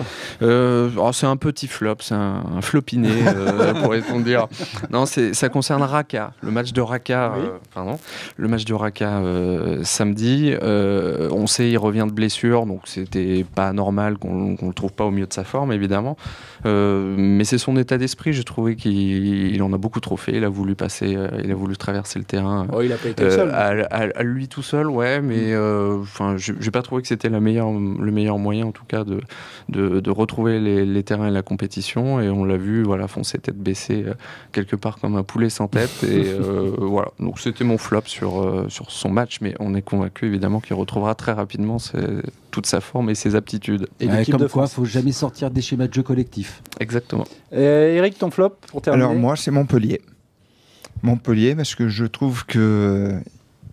euh, 0.43 0.91
oh, 0.97 1.11
C'est 1.13 1.27
un 1.27 1.37
petit 1.37 1.67
flop, 1.67 1.97
c'est 2.01 2.15
un, 2.15 2.61
flopiné, 2.61 3.11
euh, 3.27 3.75
pourrait-on 3.83 4.21
dire. 4.21 4.47
Non, 4.91 5.05
ça 5.07 5.49
concerne 5.49 5.83
Raka, 5.83 6.33
le 6.43 6.51
match 6.51 6.73
de 6.73 6.81
Raka. 6.81 7.35
pardon, 7.75 7.99
le 8.37 8.49
match 8.49 8.65
de 8.65 8.75
Raka 8.75 9.21
samedi. 9.83 10.55
on 10.63 11.47
sait, 11.47 11.71
il 11.71 11.79
revient 11.79 12.07
de 12.07 12.13
blessure, 12.13 12.67
donc 12.67 12.83
c'était 12.85 13.45
pas 13.55 13.73
normal 13.73 14.19
qu'on 14.19 14.53
ne 14.53 14.67
le 14.67 14.75
trouve 14.75 14.93
pas 14.93 15.05
au 15.05 15.11
milieu 15.11 15.27
de 15.27 15.33
sa 15.33 15.45
forme, 15.45 15.73
évidemment. 15.73 16.17
mais 16.65 17.45
c'est 17.45 17.59
son 17.59 17.77
état 17.77 17.99
d'esprit. 17.99 18.33
Je 18.33 18.43
trouvais 18.43 18.77
qu'il 18.77 19.63
en 19.63 19.73
a 19.73 19.79
beaucoup 19.79 20.01
trop 20.01 20.17
fait. 20.17 20.33
Il 20.37 20.45
a 20.45 20.49
voulu 20.49 20.75
passer, 20.75 21.17
il 21.45 21.51
a 21.51 21.55
voulu 21.55 21.77
traverser 21.77 22.19
le 22.19 22.25
terrain. 22.25 22.67
Oh, 22.73 22.83
il 22.83 22.93
a 22.93 22.97
pas 22.97 23.09
été 23.09 23.31
seul. 23.31 23.51
À, 23.91 24.23
lui 24.23 24.49
tout 24.49 24.63
seul, 24.63 24.89
ouais, 24.89 25.21
mais 25.21 25.57
enfin, 25.57 26.37
je 26.37 26.53
n'ai 26.53 26.71
pas 26.71 26.83
trouvé 26.83 27.03
que 27.03 27.09
c'était 27.09 27.29
la 27.29 27.41
meilleure 27.41 27.69
le 28.01 28.13
meilleur 28.13 28.39
moyen 28.39 28.67
en 28.67 28.73
tout 28.73 28.85
cas 28.85 29.05
de, 29.05 29.21
de, 29.69 30.11
retrouver 30.11 30.61
les, 30.61 31.03
terrains 31.03 31.29
et 31.29 31.31
la 31.31 31.43
compétition. 31.43 32.21
Et 32.21 32.29
on 32.29 32.45
l'a 32.45 32.57
vu, 32.57 32.83
voilà, 32.83 33.09
foncer 33.09 33.39
tête 33.39 33.59
baissée 33.59 34.05
quelque 34.53 34.77
part 34.77 34.99
comme 34.99 35.17
un 35.17 35.23
poulet 35.23 35.51
sans 35.51 35.69
tête. 35.69 36.05
Et 36.05 36.25
voilà, 36.79 37.09
donc 37.21 37.39
c'était 37.39 37.65
mon 37.65 37.79
flop 37.79 38.03
sur, 38.07 38.67
sur 38.69 38.91
son 38.91 39.11
match, 39.11 39.39
mais 39.41 39.55
on 39.61 39.75
est 39.75 39.83
convaincu 39.83 40.27
évidemment 40.27 40.61
qu'il 40.61 40.75
retrouvera 40.75 41.15
très 41.15 41.33
rapidement 41.33 41.79
toute 42.51 42.67
sa 42.67 42.81
forme 42.81 43.11
et 43.11 43.15
ses 43.15 43.35
aptitudes. 43.35 43.89
Et 44.01 44.07
comme 44.31 44.41
de 44.41 44.47
quoi, 44.47 44.65
il 44.65 44.75
faut 44.75 44.85
jamais 44.85 45.13
sortir 45.13 45.51
des 45.51 45.63
schémas 45.63 45.89
de 45.89 45.95
jeu 45.95 46.03
collectif. 46.03 46.63
Exactement. 46.81 47.27
Eric, 47.53 48.19
ton 48.19 48.31
flop 48.31 48.57
pour 48.69 48.83
terminer 48.83 49.05
Alors 49.05 49.17
moi, 49.17 49.37
c'est 49.37 49.51
Montpellier. 49.51 50.01
Montpellier, 51.03 51.55
parce 51.55 51.75
que 51.75 51.89
je 51.89 52.05
trouve 52.05 52.47
que 52.47 53.21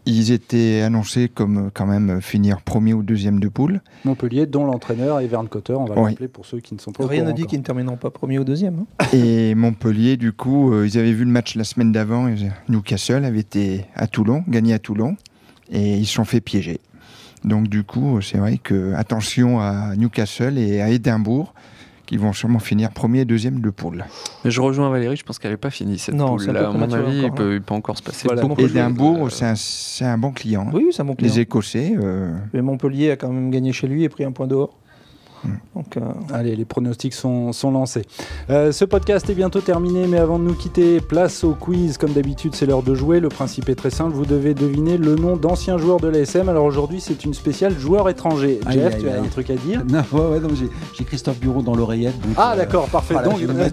ils 0.06 0.32
étaient 0.32 0.82
annoncés 0.82 1.30
comme 1.30 1.72
quand 1.74 1.86
même 1.86 2.22
finir 2.22 2.62
premier 2.62 2.94
ou 2.94 3.04
deuxième 3.04 3.40
de 3.40 3.48
poule. 3.48 3.82
Montpellier, 4.06 4.46
dont 4.46 4.66
l'entraîneur 4.66 5.20
est 5.20 5.28
Verne 5.28 5.48
Cotter, 5.48 5.74
on 5.74 5.86
va 5.86 6.00
oui. 6.00 6.12
l'appeler 6.12 6.28
pour 6.28 6.46
ceux 6.46 6.60
qui 6.60 6.74
ne 6.74 6.80
sont 6.80 6.92
pas 6.92 7.06
Rien 7.08 7.24
ne 7.24 7.32
dit 7.32 7.46
qu'ils 7.46 7.60
ne 7.60 7.64
termineront 7.64 7.98
pas 7.98 8.10
premier 8.10 8.40
ou 8.40 8.44
deuxième. 8.44 8.86
Hein. 9.02 9.06
et 9.14 9.56
Montpellier, 9.56 10.18
du 10.18 10.34
coup, 10.34 10.74
euh, 10.74 10.88
ils 10.88 10.98
avaient 10.98 11.14
vu 11.14 11.26
le 11.26 11.32
match 11.32 11.56
la 11.56 11.64
semaine 11.64 11.92
d'avant. 11.92 12.30
Newcastle 12.70 13.24
avait 13.26 13.40
été 13.40 13.86
à 13.96 14.08
Toulon, 14.08 14.44
gagné 14.48 14.74
à 14.74 14.80
Toulon, 14.80 15.16
et 15.72 15.98
ils 15.98 16.06
se 16.06 16.16
sont 16.16 16.26
fait 16.26 16.42
piéger. 16.42 16.80
Donc 17.44 17.68
du 17.68 17.84
coup, 17.84 18.22
c'est 18.22 18.38
vrai 18.38 18.58
que 18.58 18.94
attention 18.94 19.60
à 19.60 19.96
Newcastle 19.98 20.58
et 20.58 20.82
à 20.82 20.90
Édimbourg 20.90 21.54
qui 22.06 22.18
vont 22.18 22.34
sûrement 22.34 22.60
finir 22.60 22.92
premier 22.92 23.22
et 23.22 23.26
deuxième 23.26 23.62
de 23.62 23.70
poule. 23.70 24.06
Mais 24.44 24.52
je 24.52 24.62
rejoins 24.62 24.90
Valérie, 24.90 25.16
je 25.16 25.24
pense 25.24 25.40
qu'elle 25.40 25.52
n'est 25.52 25.58
pas 25.58 25.70
finie 25.70 25.98
cette 25.98 26.16
non, 26.16 26.36
poule. 26.36 26.56
à 26.56 26.72
mon 26.72 26.92
avis, 26.92 27.24
il, 27.24 27.32
peut, 27.32 27.62
peut, 27.66 27.74
encore 27.74 27.98
se 27.98 28.04
passer 28.04 28.28
voilà, 28.28 28.42
beaucoup. 28.42 28.62
Euh... 28.62 29.30
c'est 29.30 30.04
un, 30.06 30.14
un, 30.14 30.18
bon 30.18 30.32
client. 30.32 30.70
Oui, 30.74 30.88
c'est 30.92 31.02
un 31.02 31.06
bon 31.06 31.16
client. 31.16 31.34
Les 31.34 31.40
Écossais. 31.40 31.96
Euh... 31.98 32.36
Mais 32.54 32.62
Montpellier 32.62 33.12
a 33.12 33.16
quand 33.16 33.30
même 33.30 33.52
gagné 33.52 33.72
chez 33.72 33.88
lui 33.88 34.04
et 34.04 34.10
pris 34.10 34.24
un 34.24 34.32
point 34.32 34.48
dehors. 34.48 34.78
Donc, 35.76 35.98
euh, 35.98 36.02
Allez, 36.32 36.56
les 36.56 36.66
pronostics 36.66 37.14
sont, 37.14 37.52
sont 37.52 37.72
lancés. 37.72 38.04
Euh, 38.50 38.72
ce 38.72 38.86
podcast 38.86 39.30
est 39.30 39.34
bientôt 39.34 39.62
terminé, 39.62 40.08
mais 40.08 40.18
avant 40.18 40.40
de 40.40 40.44
nous 40.44 40.54
quitter, 40.54 41.02
place 41.02 41.44
au 41.44 41.54
quiz. 41.54 41.98
Comme 41.98 42.14
d'habitude, 42.14 42.56
c'est 42.56 42.66
l'heure 42.66 42.84
de 42.84 42.96
jouer. 42.96 43.20
Le 43.20 43.30
principe 43.30 43.70
est 43.70 43.76
très 43.76 43.90
simple. 43.90 44.14
Vous 44.14 44.26
devez 44.26 44.54
deviner 44.54 44.98
le 44.98 45.16
nom 45.16 45.36
d'anciens 45.36 45.78
joueurs 45.78 46.00
de 46.00 46.08
l'ASM. 46.08 46.50
Alors 46.50 46.66
aujourd'hui, 46.66 47.02
c'est 47.02 47.26
une 47.26 47.34
spéciale 47.34 47.78
joueur 47.78 48.10
étranger. 48.10 48.60
Jeff, 48.70 49.00
tu 49.00 49.10
as 49.10 49.20
des 49.20 49.30
trucs 49.30 49.50
à 49.50 49.56
dire? 49.56 49.84
Non, 49.88 50.04
ouais, 50.12 50.40
ouais, 50.40 50.50
j'ai 50.98 51.04
Christophe 51.04 51.40
Bureau 51.40 51.62
dans 51.62 51.76
l'oreillette. 51.76 52.16
Ah, 52.38 52.54
euh, 52.54 52.58
d'accord, 52.58 52.88
parfait. 52.88 53.16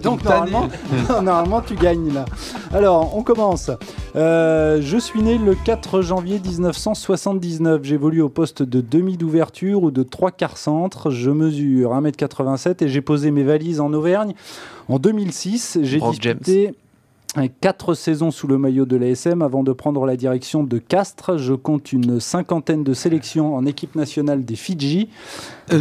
donc, 0.03 0.23
normalement, 0.23 0.67
normalement, 1.09 1.61
tu 1.61 1.75
gagnes 1.75 2.13
là. 2.13 2.25
Alors, 2.73 3.17
on 3.17 3.23
commence. 3.23 3.71
je 4.15 4.97
suis 4.99 5.21
né 5.21 5.37
le 5.37 5.55
4 5.55 6.01
janvier 6.01 6.39
1979. 6.39 7.83
J'évolue 7.83 8.21
au 8.21 8.29
poste 8.29 8.63
de 8.63 8.81
demi 8.81 9.17
d'ouverture 9.17 9.83
ou 9.83 9.91
de 9.91 10.03
trois 10.03 10.31
quarts 10.31 10.57
centre. 10.57 11.11
Je 11.11 11.29
mesure 11.31 11.60
1m87 11.61 12.83
et 12.83 12.87
j'ai 12.87 13.01
posé 13.01 13.31
mes 13.31 13.43
valises 13.43 13.79
en 13.79 13.91
Auvergne. 13.93 14.33
En 14.87 14.99
2006, 14.99 15.79
j'ai 15.81 15.99
disputé 15.99 16.73
quatre 17.61 17.93
saisons 17.93 18.29
sous 18.29 18.47
le 18.47 18.57
maillot 18.57 18.85
de 18.85 18.97
l'ASM 18.97 19.41
avant 19.41 19.63
de 19.63 19.71
prendre 19.71 20.05
la 20.05 20.17
direction 20.17 20.63
de 20.63 20.77
Castres. 20.77 21.37
Je 21.37 21.53
compte 21.53 21.93
une 21.93 22.19
cinquantaine 22.19 22.83
de 22.83 22.93
sélections 22.93 23.55
en 23.55 23.65
équipe 23.65 23.95
nationale 23.95 24.43
des 24.43 24.57
Fidji. 24.57 25.09
Euh, 25.71 25.77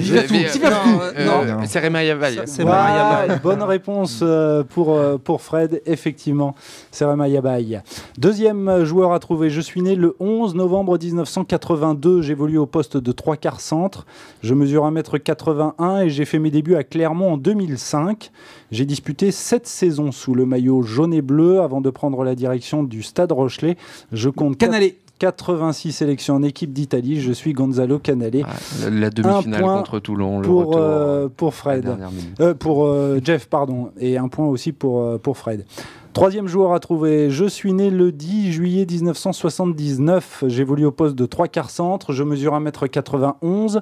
non, 1.27 1.43
c'est 1.65 2.63
Voilà, 2.63 3.27
bonne 3.43 3.63
réponse 3.63 4.21
euh, 4.23 4.63
pour, 4.63 4.95
euh, 4.95 5.19
pour 5.19 5.43
Fred, 5.43 5.83
effectivement. 5.87 6.55
C'est 6.93 7.05
Yabai. 7.05 7.81
Deuxième 8.17 8.85
joueur 8.85 9.13
à 9.13 9.19
trouver. 9.19 9.51
Je 9.51 9.61
suis 9.61 9.83
né 9.83 9.97
le 9.97 10.15
11 10.21 10.55
novembre 10.55 10.99
1982. 10.99 12.23
J'évolue 12.23 12.59
au 12.59 12.67
poste 12.67 12.97
de 12.97 13.11
trois 13.11 13.37
quarts 13.37 13.61
centre. 13.61 14.07
Je 14.43 14.55
mesure 14.55 14.85
1m81 14.89 16.05
et 16.05 16.11
j'ai 16.11 16.25
fait 16.25 16.39
mes 16.39 16.53
débuts 16.53 16.77
à 16.77 16.85
Clermont 16.85 17.33
en 17.33 17.37
2005. 17.37 18.31
J'ai 18.71 18.85
disputé 18.85 19.31
sept 19.31 19.67
saisons 19.67 20.13
sous 20.13 20.35
le 20.35 20.47
maillot 20.47 20.83
jaune 20.83 21.13
et 21.13 21.23
bleu 21.23 21.61
avant 21.61 21.81
de 21.81 21.91
prendre 21.91 22.23
la 22.25 22.35
direction 22.35 22.83
du 22.83 23.03
Stade 23.03 23.33
Rochelet. 23.33 23.77
Je 24.13 24.29
compte 24.29 24.57
Canalé. 24.57 24.99
86 25.21 25.93
sélections 25.93 26.37
en 26.37 26.43
équipe 26.43 26.73
d'Italie. 26.73 27.21
Je 27.21 27.31
suis 27.31 27.53
Gonzalo 27.53 27.99
Canale. 27.99 28.47
la 28.91 29.11
demi-finale 29.11 29.63
contre 29.63 29.99
Toulon. 29.99 30.41
pour, 30.41 30.79
euh, 30.79 31.29
pour 31.29 31.55
Fred. 31.55 31.95
Euh, 32.41 32.55
pour 32.55 32.87
euh, 32.87 33.21
Jeff, 33.23 33.47
pardon. 33.47 33.91
Et 34.01 34.17
un 34.17 34.29
point 34.29 34.47
aussi 34.47 34.73
pour, 34.73 35.21
pour 35.21 35.37
Fred. 35.37 35.67
Troisième 36.15 36.49
joueur 36.49 36.73
à 36.73 36.81
trouver, 36.81 37.31
je 37.31 37.45
suis 37.45 37.73
né 37.73 37.91
le 37.91 38.11
10 38.11 38.51
juillet 38.53 38.87
1979. 38.91 40.45
J'évolue 40.49 40.87
au 40.87 40.91
poste 40.91 41.15
de 41.15 41.27
3 41.27 41.49
quarts 41.49 41.71
centre. 41.71 42.13
Je 42.13 42.25
mesure 42.25 42.55
1m91. 42.55 43.81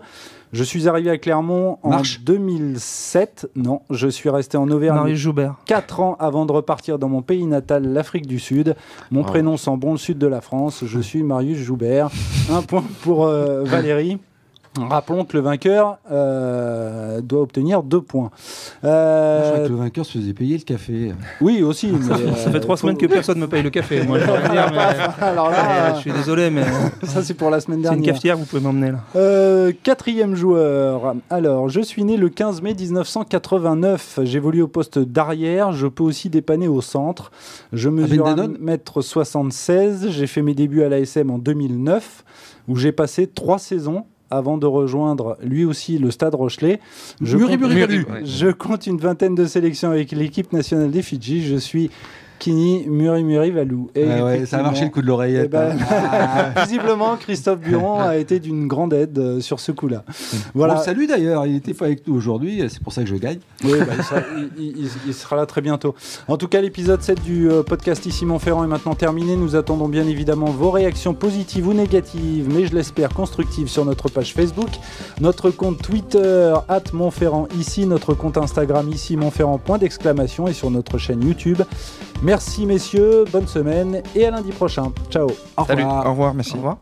Je 0.53 0.65
suis 0.65 0.89
arrivé 0.89 1.11
à 1.11 1.19
Clermont 1.19 1.79
en 1.83 2.01
2007. 2.25 3.51
Non, 3.55 3.83
je 3.91 4.09
suis 4.09 4.31
resté 4.31 4.57
en 4.57 4.71
Auvergne. 4.71 5.15
Joubert. 5.15 5.57
4 5.67 6.01
ans 6.01 6.17
avant 6.19 6.47
de 6.47 6.53
repartir 6.53 6.99
dans 6.99 7.09
mon 7.09 7.23
pays 7.23 7.47
natal, 7.47 7.85
l'Afrique 7.85 8.27
du 8.27 8.39
Sud. 8.39 8.75
Mon 9.11 9.23
ah. 9.25 9.27
prénom 9.27 9.57
sent 9.57 9.77
bon 9.77 9.93
le 9.93 9.99
sud 9.99 10.19
de 10.19 10.27
la 10.27 10.41
France. 10.41 10.85
Je 10.87 11.01
suis 11.01 11.23
Marius 11.23 11.59
Joubert. 11.59 12.11
Un 12.51 12.63
point 12.63 12.85
pour 13.03 13.27
euh, 13.27 13.63
Valérie. 13.65 14.19
Rappelons 14.87 15.25
que 15.25 15.37
le 15.37 15.43
vainqueur 15.43 15.99
euh, 16.11 17.21
doit 17.21 17.43
obtenir 17.43 17.83
deux 17.83 18.01
points. 18.01 18.31
Euh... 18.85 19.45
Je 19.45 19.53
crois 19.53 19.67
que 19.67 19.73
le 19.73 19.79
vainqueur 19.79 20.07
se 20.07 20.19
faisait 20.19 20.33
payer 20.33 20.59
le 20.59 20.65
café. 20.65 21.13
Oui, 21.41 21.63
aussi. 21.63 21.89
Mais 21.93 22.35
ça 22.37 22.51
fait 22.51 22.61
trois 22.61 22.77
semaines 22.77 22.97
que 22.97 23.07
personne 23.07 23.39
ne 23.39 23.43
me 23.43 23.49
paye 23.49 23.63
le 23.63 23.71
café. 23.71 24.03
Moi, 24.05 24.19
je 24.19 24.25
dire, 24.25 24.71
mais... 24.73 25.25
Alors 25.25 25.51
là, 25.51 25.95
je 25.95 26.01
suis 26.01 26.13
désolé, 26.13 26.51
mais 26.51 26.65
ça 27.03 27.23
c'est 27.23 27.35
pour 27.35 27.51
la 27.51 27.61
semaine 27.61 27.83
dernière. 27.83 27.99
C'est 27.99 28.09
une 28.09 28.13
cafetière, 28.13 28.37
vous 28.37 28.45
pouvez 28.45 28.63
m'emmener 28.63 28.93
là. 28.93 28.99
Euh, 29.17 29.73
quatrième 29.83 30.35
joueur. 30.35 31.15
Alors, 31.31 31.69
je 31.69 31.81
suis 31.81 32.05
né 32.05 32.17
le 32.17 32.29
15 32.29 32.63
mai 32.63 32.75
1989. 32.75 34.21
J'évolue 34.23 34.63
au 34.63 34.69
poste 34.69 34.99
d'arrière. 34.99 35.73
Je 35.73 35.87
peux 35.87 36.05
aussi 36.05 36.29
dépanner 36.31 36.69
au 36.69 36.81
centre. 36.81 37.31
Je 37.73 37.89
mesure 37.89 38.27
1m76. 38.27 40.11
J'ai 40.11 40.27
fait 40.27 40.43
mes 40.43 40.55
débuts 40.55 40.83
à 40.83 40.89
l'ASM 40.89 41.31
en 41.31 41.39
2009, 41.39 42.25
où 42.69 42.77
j'ai 42.77 42.93
passé 42.93 43.27
trois 43.27 43.59
saisons 43.59 44.05
avant 44.31 44.59
de 44.59 44.67
rejoindre 44.67 45.37
lui 45.43 45.65
aussi 45.65 45.99
le 45.99 46.11
Stade 46.11 46.35
Rochelet. 46.35 46.81
Je, 47.21 47.37
compte, 47.37 48.27
je 48.27 48.51
compte 48.51 48.87
une 48.87 48.99
vingtaine 48.99 49.35
de 49.35 49.47
sélections 49.47 49.91
avec 49.91 50.13
l'équipe 50.13 50.53
nationale 50.53 50.91
des 50.91 51.03
Fidji. 51.03 51.45
Je 51.45 51.57
suis 51.57 51.91
Kini 52.39 52.87
Muri 52.87 53.25
Muri 53.25 53.51
Valou. 53.51 53.91
Et 53.95 54.05
ah 54.09 54.47
ça 54.47 54.59
a 54.59 54.63
marché 54.63 54.85
le 54.85 54.91
coup 54.91 55.03
de 55.03 55.07
l'oreillette. 55.07 55.51
Ben, 55.51 55.77
hein. 55.79 56.53
visiblement, 56.65 57.17
Christophe 57.17 57.61
Buron 57.61 58.01
a 58.01 58.17
été 58.17 58.39
d'une 58.41 58.67
grande 58.67 58.93
aide 58.93 59.19
euh, 59.19 59.41
sur 59.41 59.61
ce 59.61 59.73
coup-là. 59.73 60.05
Voilà. 60.55 60.77
Salut 60.79 61.07
d'ailleurs, 61.07 61.47
il 61.47 61.57
était 61.57 61.75
pas 61.75 61.87
avec 61.87 62.07
nous 62.07 62.15
aujourd'hui, 62.15 62.63
c'est 62.69 62.83
pour 62.83 62.93
ça 62.93 63.03
que 63.03 63.09
je 63.09 63.17
gagne. 63.17 63.39
Oui, 63.65 63.79
bah, 63.81 63.95
il, 64.59 65.15
sera, 65.15 65.37
là 65.37 65.47
très 65.47 65.61
bientôt. 65.61 65.95
En 66.29 66.37
tout 66.37 66.49
cas, 66.49 66.61
l'épisode 66.61 67.03
7 67.03 67.23
du 67.23 67.51
euh, 67.51 67.63
podcast 67.63 68.07
Ici 68.07 68.25
Montferrand 68.25 68.65
est 68.65 68.69
maintenant 68.69 68.95
terminé. 68.95 69.37
Nous 69.37 69.57
attendons 69.57 69.89
bien 69.89 70.07
évidemment 70.07 70.47
vos 70.47 70.71
réactions 70.71 71.15
positives 71.15 71.67
ou 71.67 71.75
négatives, 71.75 72.49
mais 72.53 72.67
je 72.67 72.75
l'espère 72.75 73.11
constructives 73.11 73.69
sur 73.69 73.85
notre 73.85 74.09
page 74.09 74.33
Facebook, 74.35 74.71
notre 75.21 75.51
compte 75.51 75.83
Twitter, 75.83 76.55
at 76.69 76.85
Montferrand 76.93 77.49
ici, 77.59 77.87
notre 77.87 78.15
compte 78.15 78.37
Instagram 78.37 78.89
ici 78.89 79.17
Montferrand, 79.17 79.59
point 79.59 79.79
d'exclamation, 79.79 80.49
et 80.49 80.53
sur 80.53 80.71
notre 80.71 80.99
chaîne 80.99 81.23
YouTube. 81.23 81.63
Merci 82.23 82.67
messieurs, 82.67 83.25
bonne 83.31 83.47
semaine 83.47 84.03
et 84.15 84.27
à 84.27 84.31
lundi 84.31 84.51
prochain. 84.51 84.93
Ciao. 85.11 85.29
Au 85.57 85.63
revoir. 85.63 86.07
Au 86.07 86.11
revoir, 86.11 86.35
merci. 86.35 86.55
Au 86.55 86.57
revoir. 86.57 86.79